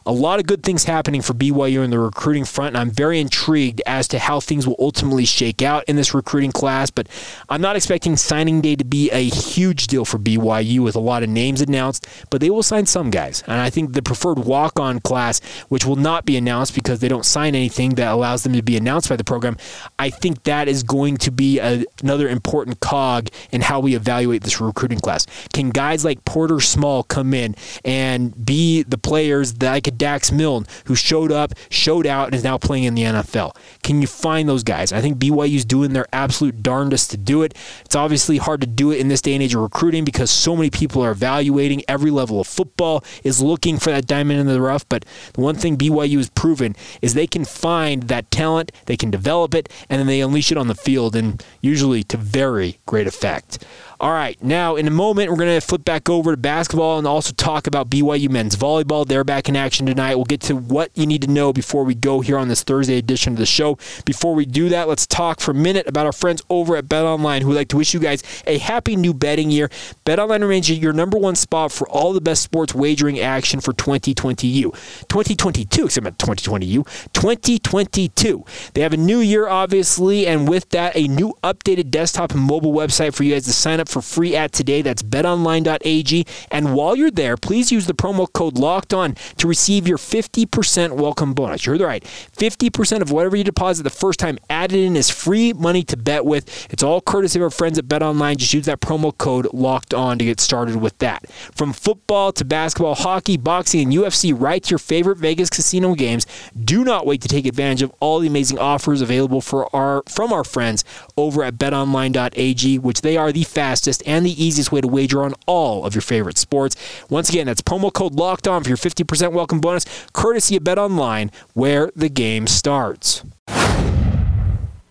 a 0.05 0.11
lot 0.11 0.39
of 0.39 0.45
good 0.45 0.63
things 0.63 0.83
happening 0.83 1.21
for 1.21 1.33
BYU 1.33 1.83
in 1.83 1.89
the 1.89 1.99
recruiting 1.99 2.45
front, 2.45 2.69
and 2.69 2.77
I'm 2.77 2.91
very 2.91 3.19
intrigued 3.19 3.81
as 3.85 4.07
to 4.09 4.19
how 4.19 4.39
things 4.39 4.67
will 4.67 4.75
ultimately 4.79 5.25
shake 5.25 5.61
out 5.61 5.83
in 5.87 5.95
this 5.95 6.13
recruiting 6.13 6.51
class. 6.51 6.89
But 6.89 7.07
I'm 7.49 7.61
not 7.61 7.75
expecting 7.75 8.15
signing 8.17 8.61
day 8.61 8.75
to 8.75 8.83
be 8.83 9.09
a 9.11 9.23
huge 9.23 9.87
deal 9.87 10.05
for 10.05 10.17
BYU 10.17 10.79
with 10.79 10.95
a 10.95 10.99
lot 10.99 11.23
of 11.23 11.29
names 11.29 11.61
announced, 11.61 12.07
but 12.29 12.41
they 12.41 12.49
will 12.49 12.63
sign 12.63 12.85
some 12.85 13.09
guys. 13.09 13.43
And 13.47 13.59
I 13.59 13.69
think 13.69 13.93
the 13.93 14.01
preferred 14.01 14.39
walk 14.39 14.79
on 14.79 14.99
class, 14.99 15.39
which 15.69 15.85
will 15.85 15.95
not 15.95 16.25
be 16.25 16.37
announced 16.37 16.75
because 16.75 16.99
they 16.99 17.07
don't 17.07 17.25
sign 17.25 17.55
anything 17.55 17.91
that 17.95 18.11
allows 18.11 18.43
them 18.43 18.53
to 18.53 18.61
be 18.61 18.77
announced 18.77 19.09
by 19.09 19.15
the 19.15 19.23
program, 19.23 19.57
I 19.99 20.09
think 20.09 20.43
that 20.43 20.67
is 20.67 20.83
going 20.83 21.17
to 21.17 21.31
be 21.31 21.59
a, 21.59 21.85
another 22.01 22.27
important 22.27 22.79
cog 22.79 23.29
in 23.51 23.61
how 23.61 23.79
we 23.79 23.95
evaluate 23.95 24.43
this 24.43 24.59
recruiting 24.59 24.99
class. 24.99 25.25
Can 25.53 25.69
guys 25.69 26.03
like 26.03 26.25
Porter 26.25 26.59
Small 26.59 27.03
come 27.03 27.33
in 27.33 27.55
and 27.85 28.33
be 28.45 28.83
the 28.83 28.97
players 28.97 29.53
that 29.55 29.73
I 29.73 29.81
could 29.81 29.92
Dax 29.97 30.31
Milne, 30.31 30.65
who 30.85 30.95
showed 30.95 31.31
up, 31.31 31.53
showed 31.69 32.05
out, 32.05 32.27
and 32.27 32.35
is 32.35 32.43
now 32.43 32.57
playing 32.57 32.85
in 32.85 32.95
the 32.95 33.03
NFL. 33.03 33.55
Can 33.83 34.01
you 34.01 34.07
find 34.07 34.47
those 34.47 34.63
guys? 34.63 34.91
I 34.91 35.01
think 35.01 35.17
BYU's 35.17 35.65
doing 35.65 35.93
their 35.93 36.07
absolute 36.13 36.63
darndest 36.63 37.11
to 37.11 37.17
do 37.17 37.41
it. 37.43 37.55
It's 37.85 37.95
obviously 37.95 38.37
hard 38.37 38.61
to 38.61 38.67
do 38.67 38.91
it 38.91 38.99
in 38.99 39.07
this 39.07 39.21
day 39.21 39.33
and 39.33 39.43
age 39.43 39.55
of 39.55 39.61
recruiting 39.61 40.03
because 40.03 40.31
so 40.31 40.55
many 40.55 40.69
people 40.69 41.03
are 41.03 41.11
evaluating 41.11 41.83
every 41.87 42.11
level 42.11 42.39
of 42.39 42.47
football, 42.47 43.03
is 43.23 43.41
looking 43.41 43.77
for 43.77 43.91
that 43.91 44.07
diamond 44.07 44.39
in 44.39 44.47
the 44.47 44.61
rough. 44.61 44.87
But 44.87 45.05
the 45.33 45.41
one 45.41 45.55
thing 45.55 45.77
BYU 45.77 46.17
has 46.17 46.29
proven 46.29 46.75
is 47.01 47.13
they 47.13 47.27
can 47.27 47.45
find 47.45 48.03
that 48.03 48.29
talent, 48.31 48.71
they 48.85 48.97
can 48.97 49.11
develop 49.11 49.53
it, 49.53 49.69
and 49.89 49.99
then 49.99 50.07
they 50.07 50.21
unleash 50.21 50.51
it 50.51 50.57
on 50.57 50.67
the 50.67 50.75
field, 50.75 51.15
and 51.15 51.43
usually 51.61 52.03
to 52.03 52.17
very 52.17 52.79
great 52.85 53.07
effect. 53.07 53.63
All 53.99 54.11
right, 54.11 54.41
now 54.43 54.75
in 54.75 54.85
a 54.85 54.91
moment, 54.91 55.29
we're 55.29 55.37
going 55.37 55.57
to 55.57 55.65
flip 55.65 55.85
back 55.85 56.09
over 56.09 56.31
to 56.31 56.37
basketball 56.37 56.97
and 56.97 57.07
also 57.07 57.33
talk 57.33 57.67
about 57.67 57.89
BYU 57.89 58.29
men's 58.29 58.55
volleyball. 58.55 59.07
They're 59.07 59.23
back 59.23 59.47
in 59.47 59.55
action 59.55 59.82
tonight. 59.85 60.15
We'll 60.15 60.25
get 60.25 60.41
to 60.41 60.55
what 60.55 60.91
you 60.95 61.05
need 61.05 61.21
to 61.23 61.29
know 61.29 61.53
before 61.53 61.83
we 61.83 61.95
go 61.95 62.21
here 62.21 62.37
on 62.37 62.47
this 62.47 62.63
Thursday 62.63 62.97
edition 62.97 63.33
of 63.33 63.39
the 63.39 63.45
show. 63.45 63.77
Before 64.05 64.35
we 64.35 64.45
do 64.45 64.69
that, 64.69 64.87
let's 64.87 65.07
talk 65.07 65.39
for 65.39 65.51
a 65.51 65.55
minute 65.55 65.87
about 65.87 66.05
our 66.05 66.11
friends 66.11 66.41
over 66.49 66.75
at 66.75 66.89
Bet 66.89 67.05
Online 67.05 67.41
who 67.41 67.53
like 67.53 67.69
to 67.69 67.77
wish 67.77 67.93
you 67.93 67.99
guys 67.99 68.23
a 68.45 68.57
happy 68.57 68.95
new 68.95 69.13
betting 69.13 69.51
year. 69.51 69.69
Bet 70.05 70.19
Online 70.19 70.41
remains 70.41 70.69
your 70.69 70.93
number 70.93 71.17
one 71.17 71.35
spot 71.35 71.71
for 71.71 71.87
all 71.89 72.13
the 72.13 72.21
best 72.21 72.43
sports 72.43 72.73
wagering 72.75 73.19
action 73.19 73.59
for 73.59 73.73
2020 73.73 74.63
2022, 74.63 75.85
except 75.85 76.03
not 76.03 76.19
2020 76.19 76.83
2022. 77.13 78.45
They 78.73 78.81
have 78.81 78.93
a 78.93 78.97
new 78.97 79.19
year, 79.19 79.47
obviously, 79.47 80.27
and 80.27 80.47
with 80.47 80.69
that, 80.69 80.95
a 80.95 81.07
new 81.07 81.33
updated 81.43 81.89
desktop 81.89 82.31
and 82.31 82.41
mobile 82.41 82.73
website 82.73 83.13
for 83.13 83.23
you 83.23 83.33
guys 83.33 83.45
to 83.45 83.53
sign 83.53 83.79
up 83.79 83.89
for 83.89 84.01
free 84.01 84.35
at 84.35 84.51
today. 84.51 84.81
That's 84.81 85.03
betonline.ag. 85.03 86.25
And 86.51 86.75
while 86.75 86.95
you're 86.95 87.11
there, 87.11 87.37
please 87.37 87.71
use 87.71 87.87
the 87.87 87.93
promo 87.93 88.31
code 88.31 88.57
locked 88.57 88.93
on 88.93 89.15
to 89.37 89.47
receive 89.47 89.72
receive 89.73 89.87
your 89.87 89.97
50% 89.97 90.91
welcome 90.97 91.33
bonus. 91.33 91.65
You 91.65 91.71
heard 91.71 91.81
right. 91.81 92.03
50% 92.37 93.01
of 93.01 93.11
whatever 93.11 93.35
you 93.35 93.43
deposit 93.43 93.83
the 93.83 93.89
first 93.89 94.19
time 94.19 94.37
added 94.49 94.77
in 94.77 94.95
is 94.95 95.09
free 95.09 95.51
money 95.53 95.83
to 95.83 95.97
bet 95.97 96.25
with. 96.25 96.67
It's 96.71 96.83
all 96.83 97.01
courtesy 97.01 97.39
of 97.39 97.43
our 97.43 97.49
friends 97.49 97.79
at 97.79 97.87
Bet 97.87 98.03
Online. 98.03 98.37
Just 98.37 98.53
use 98.53 98.65
that 98.65 98.81
promo 98.81 99.17
code 99.17 99.47
locked 99.51 99.93
on 99.93 100.19
to 100.19 100.25
get 100.25 100.39
started 100.39 100.75
with 100.75 100.97
that. 100.99 101.27
From 101.55 101.73
football 101.73 102.31
to 102.33 102.45
basketball, 102.45 102.95
hockey, 102.95 103.35
boxing, 103.37 103.81
and 103.81 103.93
UFC, 103.93 104.33
right 104.37 104.61
to 104.63 104.69
your 104.69 104.79
favorite 104.79 105.17
Vegas 105.17 105.49
casino 105.49 105.95
games. 105.95 106.27
Do 106.63 106.83
not 106.83 107.05
wait 107.05 107.21
to 107.21 107.27
take 107.27 107.45
advantage 107.45 107.81
of 107.81 107.91
all 107.99 108.19
the 108.19 108.27
amazing 108.27 108.59
offers 108.59 109.01
available 109.01 109.41
for 109.41 109.73
our 109.75 110.03
from 110.07 110.31
our 110.31 110.43
friends 110.43 110.83
over 111.17 111.43
at 111.43 111.55
betonline.ag, 111.55 112.79
which 112.79 113.01
they 113.01 113.17
are 113.17 113.31
the 113.31 113.43
fastest 113.43 114.03
and 114.05 114.25
the 114.25 114.43
easiest 114.43 114.71
way 114.71 114.81
to 114.81 114.87
wager 114.87 115.23
on 115.23 115.33
all 115.47 115.85
of 115.85 115.95
your 115.95 116.01
favorite 116.01 116.37
sports. 116.37 116.75
Once 117.09 117.29
again, 117.29 117.47
that's 117.47 117.61
promo 117.61 117.91
code 117.91 118.13
locked 118.13 118.47
on 118.47 118.63
for 118.63 118.69
your 118.69 118.77
50% 118.77 119.31
welcome 119.31 119.59
bonus, 119.63 119.85
courtesy 120.13 120.57
of 120.57 120.63
Bet 120.63 120.77
Online, 120.77 121.31
where 121.53 121.89
the 121.95 122.09
game 122.09 122.45
starts. 122.45 123.23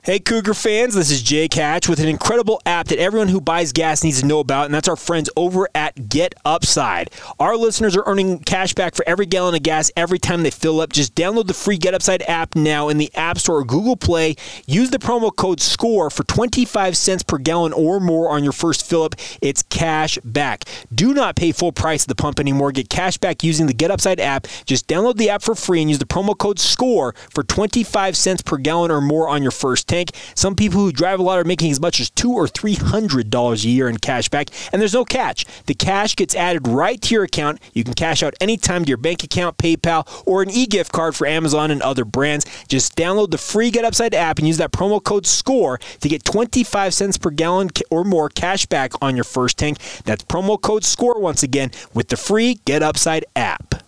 Hey, 0.05 0.19
Cougar 0.19 0.55
fans, 0.55 0.97
this 0.97 1.12
is 1.12 1.23
Jake 1.23 1.55
Hatch 1.55 1.88
with 1.88 2.01
an 2.01 2.09
incredible 2.09 2.61
app 2.67 2.88
that 2.88 2.99
everyone 2.99 3.29
who 3.29 3.41
buys 3.41 3.71
gas 3.71 4.03
needs 4.03 4.21
to 4.21 4.27
know 4.27 4.41
about, 4.41 4.65
and 4.65 4.75
that's 4.75 4.88
our 4.88 4.97
friends 4.97 5.31
over 5.37 5.69
at 5.77 6.09
Get 6.09 6.35
Upside. 6.45 7.09
Our 7.38 7.57
listeners 7.57 7.97
are 7.97 8.03
earning 8.05 8.41
cash 8.41 8.75
back 8.75 8.97
for 8.97 9.05
every 9.07 9.27
gallon 9.27 9.55
of 9.55 9.62
gas 9.62 9.93
every 9.97 10.19
time 10.19 10.43
they 10.43 10.51
fill 10.51 10.81
up. 10.81 10.93
Just 10.93 11.15
download 11.15 11.47
the 11.47 11.55
free 11.55 11.79
Get 11.79 11.95
Upside 11.95 12.23
app 12.23 12.57
now 12.57 12.88
in 12.88 12.99
the 12.99 13.15
App 13.15 13.38
Store 13.38 13.59
or 13.59 13.65
Google 13.65 13.95
Play. 13.95 14.35
Use 14.67 14.91
the 14.91 14.99
promo 14.99 15.31
code 15.33 15.61
SCORE 15.61 16.11
for 16.11 16.25
25 16.25 16.97
cents 16.97 17.23
per 17.23 17.38
gallon 17.38 17.73
or 17.73 18.01
more 18.01 18.29
on 18.29 18.43
your 18.43 18.53
first 18.53 18.85
fill 18.85 19.05
up. 19.05 19.15
It's 19.41 19.62
cash 19.62 20.19
back. 20.25 20.65
Do 20.93 21.15
not 21.15 21.37
pay 21.37 21.53
full 21.53 21.71
price 21.71 22.03
at 22.03 22.09
the 22.09 22.17
pump 22.17 22.41
anymore. 22.41 22.73
Get 22.73 22.88
cash 22.88 23.19
back 23.19 23.45
using 23.45 23.69
the 23.69 23.73
Get 23.73 23.93
Upside 23.93 24.19
app. 24.19 24.49
Just 24.67 24.88
download 24.88 25.15
the 25.15 25.31
app 25.31 25.43
for 25.43 25.55
free 25.55 25.81
and 25.81 25.88
use 25.88 26.01
the 26.01 26.07
promo 26.07 26.37
code 26.37 26.59
SCORE 26.59 27.15
for 27.31 27.45
25 27.45 28.17
cents 28.17 28.43
per 28.43 28.57
gallon 28.57 28.91
or 28.91 29.01
more 29.01 29.29
on 29.29 29.43
your 29.43 29.53
first 29.53 29.92
tank. 29.93 30.11
Some 30.35 30.57
people 30.57 30.81
who 30.81 30.91
drive 30.91 31.21
a 31.21 31.23
lot 31.23 31.39
are 31.39 31.45
making 31.45 31.71
as 31.71 31.81
much 31.81 32.01
as 32.01 32.09
two 32.09 32.33
or 32.33 32.49
three 32.49 32.75
hundred 32.75 33.31
dollars 33.31 33.65
a 33.65 33.69
year 33.69 33.89
in 33.89 33.99
cash 33.99 34.29
back, 34.29 34.49
and 34.73 34.81
there's 34.81 34.95
no 34.95 35.05
catch. 35.05 35.45
The 35.67 35.75
cash 35.75 36.17
gets 36.17 36.35
added 36.35 36.67
right 36.67 37.01
to 37.03 37.15
your 37.15 37.25
account. 37.25 37.61
You 37.75 37.85
can 37.85 37.95
cash 37.95 38.23
out 38.23 38.35
anytime 38.41 38.85
to 38.85 38.89
your 38.89 38.97
bank 38.97 39.23
account, 39.23 39.59
PayPal, 39.59 40.07
or 40.27 40.43
an 40.43 40.51
e-gift 40.51 40.93
card 40.93 41.15
for 41.15 41.27
Amazon 41.27 41.71
and 41.71 41.83
other 41.83 42.05
brands. 42.05 42.47
Just 42.69 42.97
download 42.97 43.31
the 43.31 43.39
free 43.39 43.71
Get 43.71 43.85
Upside 43.85 44.15
app 44.15 44.39
and 44.39 44.47
use 44.47 44.57
that 44.57 44.73
promo 44.73 45.03
code 45.03 45.27
SCORE 45.27 45.79
to 46.01 46.09
get 46.09 46.25
25 46.25 46.95
cents 46.95 47.19
per 47.19 47.31
gallon 47.31 47.69
or 47.91 48.05
more 48.05 48.29
cash 48.29 48.67
back 48.67 48.93
on 49.03 49.15
your 49.15 49.25
first 49.25 49.59
tank. 49.59 49.79
That's 50.05 50.25
promo 50.25 50.61
code 50.61 50.85
SCORE 50.85 51.21
once 51.21 51.43
again 51.43 51.71
with 51.93 52.09
the 52.09 52.17
free 52.17 52.61
Get 52.65 52.83
Upside 52.83 53.25
app. 53.37 53.82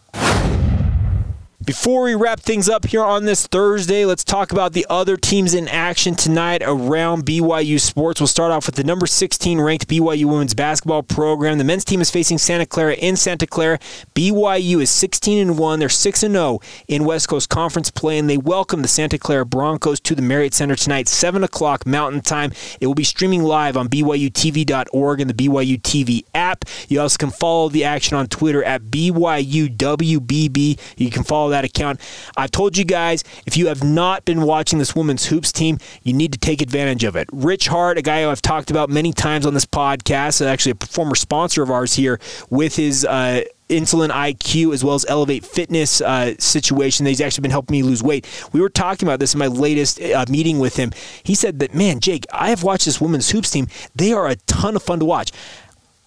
Before 1.65 2.03
we 2.03 2.15
wrap 2.15 2.41
things 2.41 2.69
up 2.69 2.85
here 2.85 3.03
on 3.03 3.25
this 3.25 3.47
Thursday, 3.47 4.05
let's 4.05 4.23
talk 4.23 4.53
about 4.53 4.75
the 4.75 4.85
other 4.91 5.17
teams 5.17 5.55
in 5.55 5.67
action 5.67 6.15
tonight 6.15 6.63
around 6.63 7.25
BYU 7.25 7.81
sports. 7.81 8.21
We'll 8.21 8.27
start 8.27 8.53
off 8.53 8.67
with 8.67 8.75
the 8.75 8.85
number 8.85 9.07
16 9.07 9.59
ranked 9.59 9.89
BYU 9.89 10.27
women's 10.27 10.53
basketball 10.53 11.03
program. 11.03 11.57
The 11.57 11.65
men's 11.65 11.87
team 11.87 12.03
is 12.03 12.11
facing 12.11 12.37
Santa 12.37 12.67
Clara 12.67 12.93
in 12.97 13.17
Santa 13.17 13.47
Clara. 13.47 13.79
BYU 14.15 14.83
is 14.83 14.91
16 14.91 15.39
and 15.39 15.59
1. 15.59 15.79
They're 15.79 15.89
6 15.89 16.23
and 16.23 16.35
0 16.35 16.61
in 16.87 17.07
West 17.07 17.29
Coast 17.29 17.49
Conference 17.49 17.91
play, 17.91 18.19
and 18.19 18.29
they 18.29 18.37
welcome 18.37 18.83
the 18.83 18.89
Santa 18.89 19.17
Clara 19.17 19.47
Broncos 19.47 20.01
to 20.01 20.15
the 20.15 20.21
Marriott 20.21 20.53
Center 20.53 20.77
tonight, 20.77 21.09
7 21.09 21.43
o'clock 21.43 21.87
Mountain 21.87 22.21
Time. 22.23 22.53
It 22.79 22.89
will 22.89 22.95
be 22.95 23.05
streaming 23.05 23.43
live 23.43 23.79
on 23.79 23.89
BYUTV.org 23.89 25.21
and 25.21 25.31
the 25.31 25.49
BYU 25.49 25.81
TV 25.81 26.25
app. 26.35 26.67
You 26.89 27.01
also 27.01 27.17
can 27.17 27.31
follow 27.31 27.71
the 27.71 27.85
action 27.85 28.19
on 28.19 28.27
Twitter 28.27 28.63
at 28.65 28.83
BYUWBB. 28.83 30.79
You 30.99 31.11
can 31.11 31.25
follow 31.25 31.54
that 31.55 31.65
account. 31.65 32.01
I've 32.37 32.51
told 32.51 32.77
you 32.77 32.85
guys, 32.85 33.25
if 33.47 33.57
you 33.57 33.69
have 33.69 33.83
not 33.83 34.25
been 34.25 34.43
watching 34.43 34.79
this 34.79 34.95
women's 34.95 35.27
hoops 35.27 35.53
team, 35.53 35.79
you 36.03 36.13
need 36.13 36.33
to 36.33 36.39
take 36.39 36.61
advantage 36.61 37.05
of 37.05 37.17
it. 37.17 37.29
Rich 37.33 37.69
Hart, 37.69 37.97
a 37.97 38.03
guy 38.03 38.23
who 38.23 38.29
I've 38.29 38.43
talked 38.43 38.71
about 38.71 38.91
many 38.91 39.13
times 39.13 39.47
on 39.47 39.55
this 39.55 39.67
podcast, 39.67 40.45
actually 40.45 40.75
a 40.81 40.87
former 40.87 41.15
sponsor 41.15 41.63
of 41.63 41.71
ours 41.71 41.95
here, 41.95 42.21
with 42.51 42.77
his 42.77 43.05
uh, 43.05 43.43
insulin 43.69 44.11
IQ 44.11 44.75
as 44.75 44.85
well 44.85 44.95
as 44.95 45.07
Elevate 45.09 45.45
Fitness 45.45 46.01
uh, 46.01 46.35
situation. 46.39 47.07
He's 47.07 47.21
actually 47.21 47.43
been 47.43 47.51
helping 47.51 47.75
me 47.75 47.83
lose 47.83 48.03
weight. 48.03 48.27
We 48.53 48.61
were 48.61 48.69
talking 48.69 49.09
about 49.09 49.21
this 49.21 49.35
in 49.35 49.39
my 49.39 49.47
latest 49.47 50.01
uh, 50.01 50.25
meeting 50.29 50.59
with 50.59 50.77
him. 50.77 50.93
He 51.23 51.35
said 51.35 51.59
that, 51.61 51.75
man, 51.75 52.01
Jake, 52.01 52.27
I 52.33 52.51
have 52.51 52.63
watched 52.63 52.85
this 52.85 53.01
women's 53.01 53.31
hoops 53.31 53.51
team. 53.51 53.69
They 53.95 54.13
are 54.13 54.29
a 54.29 54.37
ton 54.37 54.77
of 54.77 54.83
fun 54.83 54.99
to 54.99 55.05
watch. 55.05 55.33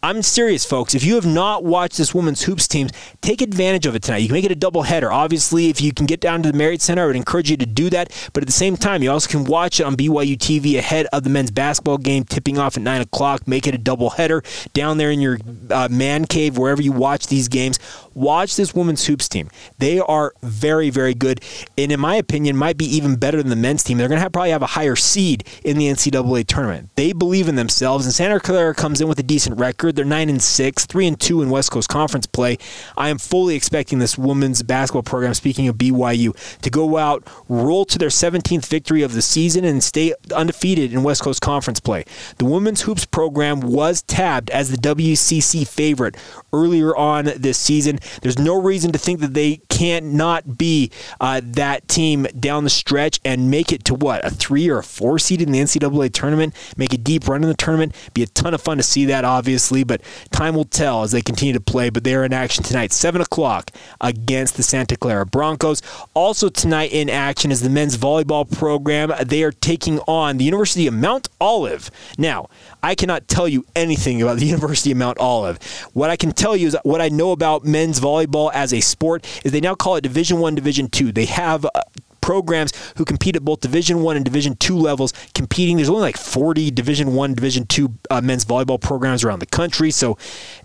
I'm 0.04 0.22
serious, 0.22 0.64
folks. 0.64 0.94
If 0.94 1.04
you 1.04 1.16
have 1.16 1.26
not 1.26 1.64
watched 1.64 1.98
this 1.98 2.14
women's 2.14 2.44
hoops 2.44 2.68
team, 2.68 2.88
take 3.22 3.42
advantage 3.42 3.88
of 3.88 3.96
it 3.96 4.04
tonight. 4.04 4.20
You 4.20 4.28
can 4.28 4.36
make 4.36 4.46
it 4.46 4.52
a 4.52 4.56
double 4.56 4.84
header. 4.84 5.12
Obviously, 5.12 5.70
if 5.70 5.82
you 5.82 5.92
can 5.92 6.06
get 6.06 6.22
down 6.22 6.44
to 6.44 6.52
the 6.52 6.58
Marriott 6.58 6.84
Center, 6.84 7.02
I 7.02 7.08
would 7.08 7.16
encourage 7.16 7.50
you 7.50 7.58
to 7.58 7.66
do 7.66 7.90
that. 7.90 8.30
But 8.32 8.44
at 8.44 8.48
the 8.48 8.54
same 8.54 8.78
time, 8.78 9.02
you 9.02 9.10
also 9.10 9.28
can 9.28 9.44
watch 9.46 9.80
it 9.80 9.88
on 9.88 9.96
BYU 9.96 10.38
TV 10.38 10.78
ahead 10.78 11.08
of 11.12 11.24
the 11.24 11.32
men's 11.32 11.50
basketball 11.50 11.98
game 11.98 12.26
tipping 12.26 12.60
off 12.60 12.78
at 12.78 12.84
9 12.84 13.02
o'clock. 13.02 13.48
Make 13.48 13.66
it 13.66 13.74
a 13.74 13.80
double 13.80 14.12
header 14.12 14.44
down 14.74 15.00
there 15.00 15.10
in 15.10 15.20
your 15.20 15.40
uh, 15.72 15.88
man 15.90 16.26
cave, 16.26 16.60
wherever 16.60 16.82
you 16.82 16.92
watch 16.92 17.26
these 17.26 17.48
games. 17.48 17.80
Watch 18.18 18.56
this 18.56 18.74
women's 18.74 19.06
hoops 19.06 19.30
team. 19.30 19.52
They 19.78 20.00
are 20.00 20.34
very, 20.42 20.90
very 20.90 21.14
good. 21.14 21.40
And 21.78 21.92
in 21.92 22.00
my 22.00 22.16
opinion, 22.16 22.58
might 22.58 22.76
be 22.76 22.86
even 22.86 23.16
better 23.16 23.38
than 23.38 23.52
the 23.52 23.56
men's 23.56 23.84
team. 23.84 24.00
They're 24.00 24.08
going 24.08 24.18
to 24.18 24.24
have, 24.24 24.32
probably 24.32 24.50
have 24.50 24.64
a 24.64 24.66
higher 24.66 24.96
seed 24.96 25.44
in 25.64 25.78
the 25.78 25.86
NCAA 25.86 26.48
tournament. 26.48 26.90
They 26.96 27.14
believe 27.14 27.48
in 27.48 27.54
themselves, 27.58 28.06
and 28.06 28.14
Santa 28.16 28.40
Clara 28.40 28.74
comes 28.74 29.02
in 29.02 29.08
with 29.08 29.20
a 29.20 29.24
decent 29.24 29.60
record. 29.60 29.96
They're 29.96 30.04
nine 30.04 30.30
and 30.30 30.42
six, 30.42 30.88
three 30.88 31.06
and 31.06 31.20
two 31.20 31.44
in 31.44 31.52
West 31.52 31.70
Coast 31.70 31.90
Conference 31.90 32.26
play. 32.26 32.58
I 32.98 33.10
am 33.10 33.20
fully 33.20 33.56
expecting 33.56 34.00
this 34.00 34.18
women's 34.18 34.64
basketball 34.64 35.04
program. 35.04 35.36
Speaking 35.36 35.68
of 35.68 35.76
BYU, 35.76 36.36
to 36.62 36.70
go 36.72 36.98
out, 36.98 37.24
roll 37.48 37.86
to 37.86 38.00
their 38.00 38.10
17th 38.10 38.66
victory 38.66 39.04
of 39.04 39.14
the 39.14 39.22
season, 39.22 39.64
and 39.64 39.84
stay 39.84 40.16
undefeated 40.36 40.92
in 40.92 41.04
West 41.04 41.22
Coast 41.22 41.42
Conference 41.42 41.80
play. 41.80 42.04
The 42.40 42.46
women's 42.46 42.82
hoops 42.82 43.06
program 43.06 43.60
was 43.60 44.02
tabbed 44.02 44.50
as 44.50 44.72
the 44.72 44.78
WCC 44.78 45.68
favorite 45.68 46.18
earlier 46.52 46.98
on 46.98 47.26
this 47.38 47.60
season. 47.60 48.00
There's 48.22 48.38
no 48.38 48.62
reason 48.62 48.92
to 48.92 49.00
think 49.00 49.20
that 49.22 49.34
they 49.34 49.62
can't 49.70 50.14
not 50.14 50.58
be 50.58 50.92
uh, 51.20 51.42
that 51.44 51.88
team 51.88 52.28
down 52.40 52.64
the 52.64 52.70
stretch 52.70 53.20
and 53.26 53.50
make 53.50 53.72
it 53.72 53.84
to 53.86 53.96
what 53.96 54.26
a 54.26 54.30
three 54.30 54.70
or 54.70 54.80
a 54.80 54.84
four 54.84 55.18
seed 55.20 55.42
in 55.42 55.52
the 55.52 55.60
NCAA 55.60 56.14
tournament. 56.14 56.54
Make 56.78 56.94
a 56.94 56.98
deep 56.98 57.28
run 57.28 57.44
in 57.44 57.50
the 57.50 57.56
tournament. 57.56 57.96
Be 58.14 58.24
a 58.24 58.28
ton 58.28 58.54
of 58.54 58.62
fun 58.62 58.78
to 58.78 58.84
see 58.84 59.06
that, 59.06 59.26
obviously 59.26 59.84
but 59.88 60.02
time 60.32 60.56
will 60.56 60.66
tell 60.66 61.04
as 61.04 61.12
they 61.12 61.22
continue 61.22 61.54
to 61.54 61.60
play. 61.60 61.90
But 61.90 62.04
they 62.04 62.14
are 62.14 62.24
in 62.24 62.34
action 62.34 62.64
tonight, 62.64 62.92
7 62.92 63.22
o'clock 63.22 63.72
against 64.02 64.58
the 64.58 64.64
Santa 64.64 64.96
Clara 64.96 65.26
Broncos. 65.26 65.82
Also 66.14 66.50
tonight 66.50 66.92
in 66.92 67.10
action 67.10 67.52
is 67.52 67.62
the 67.62 67.70
men's 67.70 67.98
volleyball 67.98 68.50
program. 68.52 69.12
They 69.26 69.44
are 69.44 69.52
taking 69.52 70.00
on 70.02 70.38
the 70.38 70.46
University 70.46 70.88
of 70.88 70.94
Mount 70.94 71.30
Olive. 71.40 71.90
Now, 72.18 72.50
I 72.84 72.96
cannot 72.96 73.28
tell 73.28 73.48
you 73.48 73.66
anything 73.76 74.22
about 74.22 74.38
the 74.38 74.46
University 74.58 74.92
of 74.92 74.98
Mount 74.98 75.18
Olive. 75.18 75.58
What 75.94 76.10
I 76.10 76.16
can 76.16 76.32
tell 76.32 76.56
you 76.56 76.68
is 76.68 76.78
what 76.84 77.02
I 77.02 77.10
know 77.10 77.32
about 77.32 77.66
men's 77.66 77.97
volleyball 78.00 78.52
as 78.54 78.74
a 78.74 78.82
sport 78.82 79.26
is 79.44 79.52
they 79.52 79.62
now 79.62 79.76
call 79.76 79.96
it 79.96 80.02
Division 80.02 80.40
One, 80.40 80.56
Division 80.56 80.88
Two. 80.90 81.12
They 81.12 81.26
have 81.26 81.66
uh, 81.66 81.82
programs 82.22 82.72
who 82.98 83.06
compete 83.06 83.36
at 83.36 83.44
both 83.44 83.62
Division 83.62 84.02
One 84.02 84.16
and 84.16 84.26
Division 84.26 84.56
Two 84.56 84.78
levels 84.78 85.14
competing. 85.34 85.78
There's 85.78 85.90
only 85.90 86.02
like 86.02 86.18
40 86.18 86.72
Division 86.72 87.14
One, 87.14 87.34
Division 87.34 87.66
Two 87.66 87.94
uh, 88.10 88.22
men's 88.22 88.46
volleyball 88.46 88.80
programs 88.80 89.24
around 89.24 89.40
the 89.40 89.46
country, 89.46 89.92
so 89.92 90.18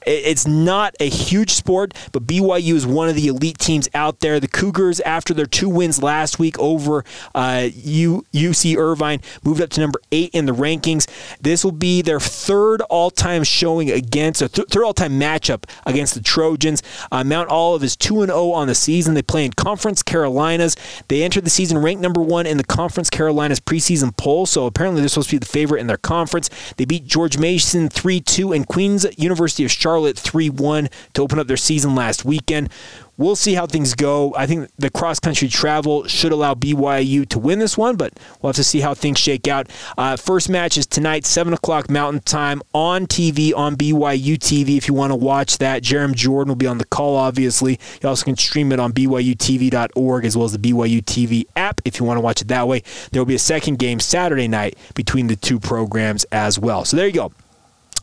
it's 0.07 0.47
not 0.47 0.95
a 1.01 1.09
huge 1.09 1.51
sport. 1.51 1.95
But 2.13 2.27
BYU 2.27 2.75
is 2.75 2.87
one 2.87 3.09
of 3.09 3.15
the 3.15 3.29
elite 3.29 3.59
teams 3.59 3.89
out 3.95 4.21
there. 4.21 4.41
The 4.41 4.49
Cougars, 4.49 5.01
after 5.01 5.35
their 5.35 5.47
two 5.47 5.69
wins 5.69 6.03
last 6.03 6.39
week 6.39 6.59
over 6.59 7.05
uh, 7.35 7.69
U- 7.75 8.25
UC 8.33 8.77
Irvine, 8.77 9.21
moved 9.45 9.61
up 9.61 9.71
to 9.71 9.81
number 9.81 10.01
eight 10.11 10.31
in 10.33 10.47
the 10.47 10.53
rankings. 10.53 11.09
This 11.41 11.65
will 11.65 11.73
be 11.73 12.03
their 12.03 12.21
third 12.21 12.83
all-time 12.83 13.45
showing 13.45 13.91
against 13.91 14.43
a 14.43 14.49
th- 14.49 14.69
third 14.69 14.85
all-time 14.85 15.19
matchup 15.19 15.65
against 15.87 16.15
the 16.15 16.21
Trojans. 16.21 16.83
Uh, 17.11 17.25
Mount 17.25 17.49
Olive 17.49 17.83
is 17.83 17.97
two 17.97 18.23
and 18.23 18.31
zero 18.31 18.41
oh 18.41 18.53
on 18.53 18.67
the 18.67 18.75
season. 18.75 19.15
They 19.15 19.23
play 19.23 19.45
in 19.45 19.53
Conference 19.53 20.03
Carolinas. 20.03 20.77
They 21.09 21.23
entered 21.43 21.47
the 21.47 21.51
season 21.51 21.79
ranked 21.79 22.01
number 22.01 22.23
one 22.23 22.47
in 22.47 22.57
the 22.57 22.65
Conference 22.65 23.11
Carolinas 23.11 23.59
preseason 23.59 24.17
poll, 24.17 24.47
so 24.47 24.67
apparently 24.67 25.01
they're 25.01 25.09
supposed 25.09 25.31
to 25.31 25.35
be 25.35 25.39
the 25.39 25.47
favorite 25.47 25.81
in 25.81 25.89
their 25.89 25.97
conference. 25.97 26.49
They 26.77 26.85
beat 26.85 27.05
George 27.05 27.37
Mason 27.37 27.89
3 27.89 28.21
2 28.21 28.53
and 28.53 28.67
Queens 28.67 29.07
University 29.19 29.65
of 29.65 29.71
Charlotte 29.71 30.17
3 30.17 30.51
1 30.51 30.89
to 31.15 31.23
open 31.23 31.39
up 31.39 31.49
their 31.49 31.57
season 31.57 31.95
last 31.95 32.25
weekend. 32.25 32.71
We'll 33.19 33.37
see 33.37 33.55
how 33.55 33.67
things 33.67 33.95
go. 33.95 34.35
I 34.37 34.47
think 34.47 34.71
the 34.79 34.91
cross 34.91 35.21
country 35.21 35.49
travel 35.49 36.07
should 36.07 36.33
allow 36.33 36.55
BYU 36.55 37.29
to 37.29 37.39
win 37.39 37.59
this 37.59 37.77
one, 37.77 37.97
but 37.97 38.19
we'll 38.41 38.49
have 38.49 38.57
to 38.57 38.65
see 38.65 38.81
how 38.81 38.95
things 38.95 39.19
shake 39.19 39.47
out. 39.47 39.69
Uh, 39.99 40.17
first 40.17 40.49
match 40.49 40.79
is 40.79 40.87
tonight, 40.87 41.27
7 41.27 41.53
o'clock 41.53 41.91
Mountain 41.91 42.23
Time 42.23 42.63
on 42.73 43.07
TV, 43.07 43.55
on 43.55 43.77
BYU 43.77 44.39
TV 44.39 44.79
if 44.79 44.89
you 44.89 44.95
want 44.95 45.11
to 45.11 45.17
watch 45.17 45.59
that. 45.59 45.83
Jarom 45.83 46.15
Jordan 46.15 46.49
will 46.49 46.57
be 46.57 46.67
on 46.67 46.79
the 46.79 46.87
call, 46.87 47.17
obviously. 47.17 47.79
You 48.03 48.09
also 48.09 48.25
can 48.25 48.37
stream 48.37 48.73
it 48.73 48.81
on 48.81 48.93
BYUTV.org 48.93 50.25
as 50.25 50.37
well 50.37 50.47
as 50.47 50.53
the 50.53 50.59
BYU 50.59 51.03
TV 51.03 51.45
app 51.55 51.83
if 51.85 52.01
you 52.01 52.07
want 52.07 52.17
to 52.17 52.23
watch 52.23 52.41
it 52.41 52.49
that 52.49 52.67
way. 52.67 52.83
There 53.11 53.21
will 53.21 53.27
be 53.27 53.35
a 53.35 53.39
second 53.39 53.79
game 53.79 54.01
Saturday 54.01 54.49
night 54.49 54.79
between 54.95 55.27
the 55.27 55.37
two 55.37 55.61
programs 55.61 56.25
as 56.33 56.59
well. 56.59 56.87
So 56.87 56.97
there 56.97 57.07
you 57.07 57.13
go. 57.13 57.33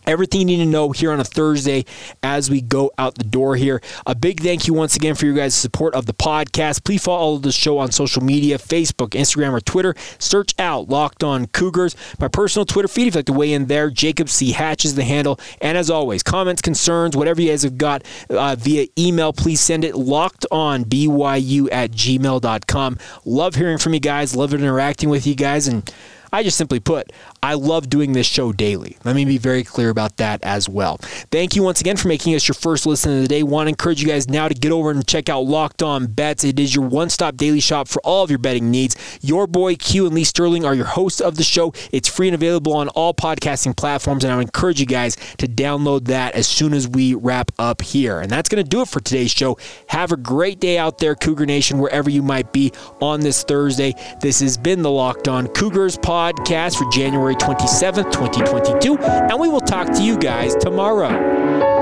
Everything 0.10 0.42
you 0.42 0.46
need 0.46 0.58
to 0.58 0.66
know 0.66 0.92
here 0.92 1.12
on 1.12 1.20
a 1.20 1.24
Thursday 1.24 1.86
as 2.24 2.50
we 2.50 2.62
go 2.62 2.92
out 2.98 3.16
the 3.16 3.24
door 3.24 3.56
here. 3.56 3.80
A 4.08 4.16
big 4.16 4.42
thank 4.42 4.66
you 4.68 4.74
once 4.74 4.96
again 4.96 5.14
for 5.14 5.28
your 5.28 5.36
guys' 5.36 5.54
support 5.54 5.94
of 5.94 6.08
the 6.08 6.14
podcast. 6.14 6.84
Please 6.84 7.04
follow 7.04 7.38
the 7.38 7.52
show 7.52 7.78
on 7.78 7.92
social 7.92 8.24
media 8.24 8.58
Facebook, 8.58 9.10
Instagram, 9.10 9.54
or 9.54 9.62
Twitter. 9.62 9.94
Search 10.18 10.56
out 10.58 10.90
Locked 10.90 11.24
On 11.24 11.46
Cougars. 11.46 11.96
My 12.20 12.28
personal 12.28 12.66
Twitter 12.66 12.88
feed, 12.88 13.08
if 13.08 13.14
you'd 13.14 13.20
like 13.20 13.26
to 13.26 13.34
weigh 13.34 13.54
in 13.54 13.68
there, 13.68 13.92
Jacob 13.92 14.30
C. 14.30 14.52
Hatch 14.52 14.84
is 14.84 14.96
the 14.96 15.04
handle. 15.04 15.40
And 15.62 15.78
as 15.78 15.92
always, 15.92 16.24
comments, 16.24 16.62
concerns, 16.62 17.16
whatever 17.16 17.40
you 17.40 17.50
guys 17.50 17.62
have 17.62 17.78
got 17.78 18.04
uh, 18.32 18.56
via 18.58 18.88
email, 18.98 19.32
please 19.32 19.62
send 19.62 19.84
it 19.84 19.96
locked 19.96 20.48
on 20.50 20.86
BYU 20.86 21.70
at 21.72 21.92
gmail.com. 21.92 22.98
Love 23.26 23.56
hearing 23.56 23.78
from 23.78 23.94
you 23.94 24.00
guys, 24.00 24.36
love 24.36 24.56
interacting 24.56 25.10
with 25.10 25.28
you 25.28 25.36
guys, 25.36 25.68
and 25.68 25.94
I 26.32 26.44
just 26.44 26.58
simply 26.58 26.80
put, 26.80 27.12
I 27.42 27.54
love 27.54 27.90
doing 27.90 28.14
this 28.14 28.28
show 28.28 28.52
daily. 28.52 28.98
Let 29.06 29.16
me 29.16 29.24
be 29.24 29.38
very 29.38 29.64
clear 29.64 29.90
about 29.90 30.18
that 30.18 30.44
as 30.44 30.68
well. 30.68 30.98
Thank 31.32 31.56
you 31.56 31.64
once 31.64 31.80
again 31.80 31.96
for 31.96 32.08
making 32.08 32.36
us 32.36 32.48
your 32.48 32.56
first 32.56 32.86
listen 32.86 33.16
of 33.16 33.22
the 33.22 33.28
day. 33.28 33.44
Want 33.44 33.68
to 33.68 33.70
encourage 33.70 34.02
you 34.02 34.08
guys 34.08 34.28
now 34.28 34.50
to 34.50 34.54
get 34.54 34.72
over 34.72 34.92
and 34.92 35.08
check 35.08 35.30
out 35.30 35.42
Locked 35.46 35.82
On 35.82 36.08
Bets. 36.08 36.44
It 36.44 36.60
is 36.60 36.76
your 36.76 36.86
one 36.86 37.10
stop 37.10 37.38
daily 37.38 37.62
shop 37.62 37.88
for 37.88 38.02
all 38.04 38.24
of 38.24 38.30
your 38.30 38.40
betting 38.40 38.70
needs. 38.70 38.96
Your 39.22 39.48
boy 39.48 39.76
Q 39.76 40.06
and 40.06 40.16
Lee 40.16 40.26
Sterling 40.26 40.66
are 40.66 40.76
your 40.76 40.86
hosts 40.86 41.22
of 41.22 41.38
the 41.38 41.44
show. 41.44 41.74
It's 41.92 42.10
free 42.10 42.28
and 42.28 42.36
available 42.36 42.74
on 42.74 42.90
all 42.90 43.14
podcasting 43.14 43.78
platforms, 43.78 44.26
and 44.26 44.34
I 44.34 44.36
would 44.36 44.42
encourage 44.48 44.82
you 44.82 44.86
guys 44.86 45.16
to 45.38 45.48
download 45.48 46.06
that 46.06 46.36
as 46.36 46.48
soon 46.48 46.74
as 46.74 46.88
we 46.88 47.14
wrap 47.14 47.52
up 47.58 47.82
here. 47.82 48.20
And 48.20 48.30
that's 48.30 48.50
going 48.50 48.64
to 48.64 48.70
do 48.70 48.82
it 48.82 48.90
for 48.90 49.00
today's 49.00 49.32
show. 49.32 49.58
Have 49.88 50.12
a 50.12 50.18
great 50.18 50.60
day 50.60 50.78
out 50.78 50.98
there, 50.98 51.16
Cougar 51.16 51.46
Nation, 51.46 51.80
wherever 51.80 52.10
you 52.10 52.22
might 52.22 52.52
be 52.52 52.74
on 53.00 53.22
this 53.22 53.44
Thursday. 53.44 53.94
This 54.20 54.42
has 54.42 54.58
been 54.58 54.82
the 54.82 54.92
Locked 54.92 55.30
On 55.30 55.48
Cougars 55.48 55.98
podcast 55.98 56.78
for 56.78 56.90
for 56.90 57.29
January 57.30 57.58
27th, 57.58 58.12
2022, 58.12 58.98
and 58.98 59.40
we 59.40 59.48
will 59.48 59.62
talk 59.62 59.88
to 59.94 60.02
you 60.04 60.18
guys 60.18 60.56
tomorrow. 60.56 61.79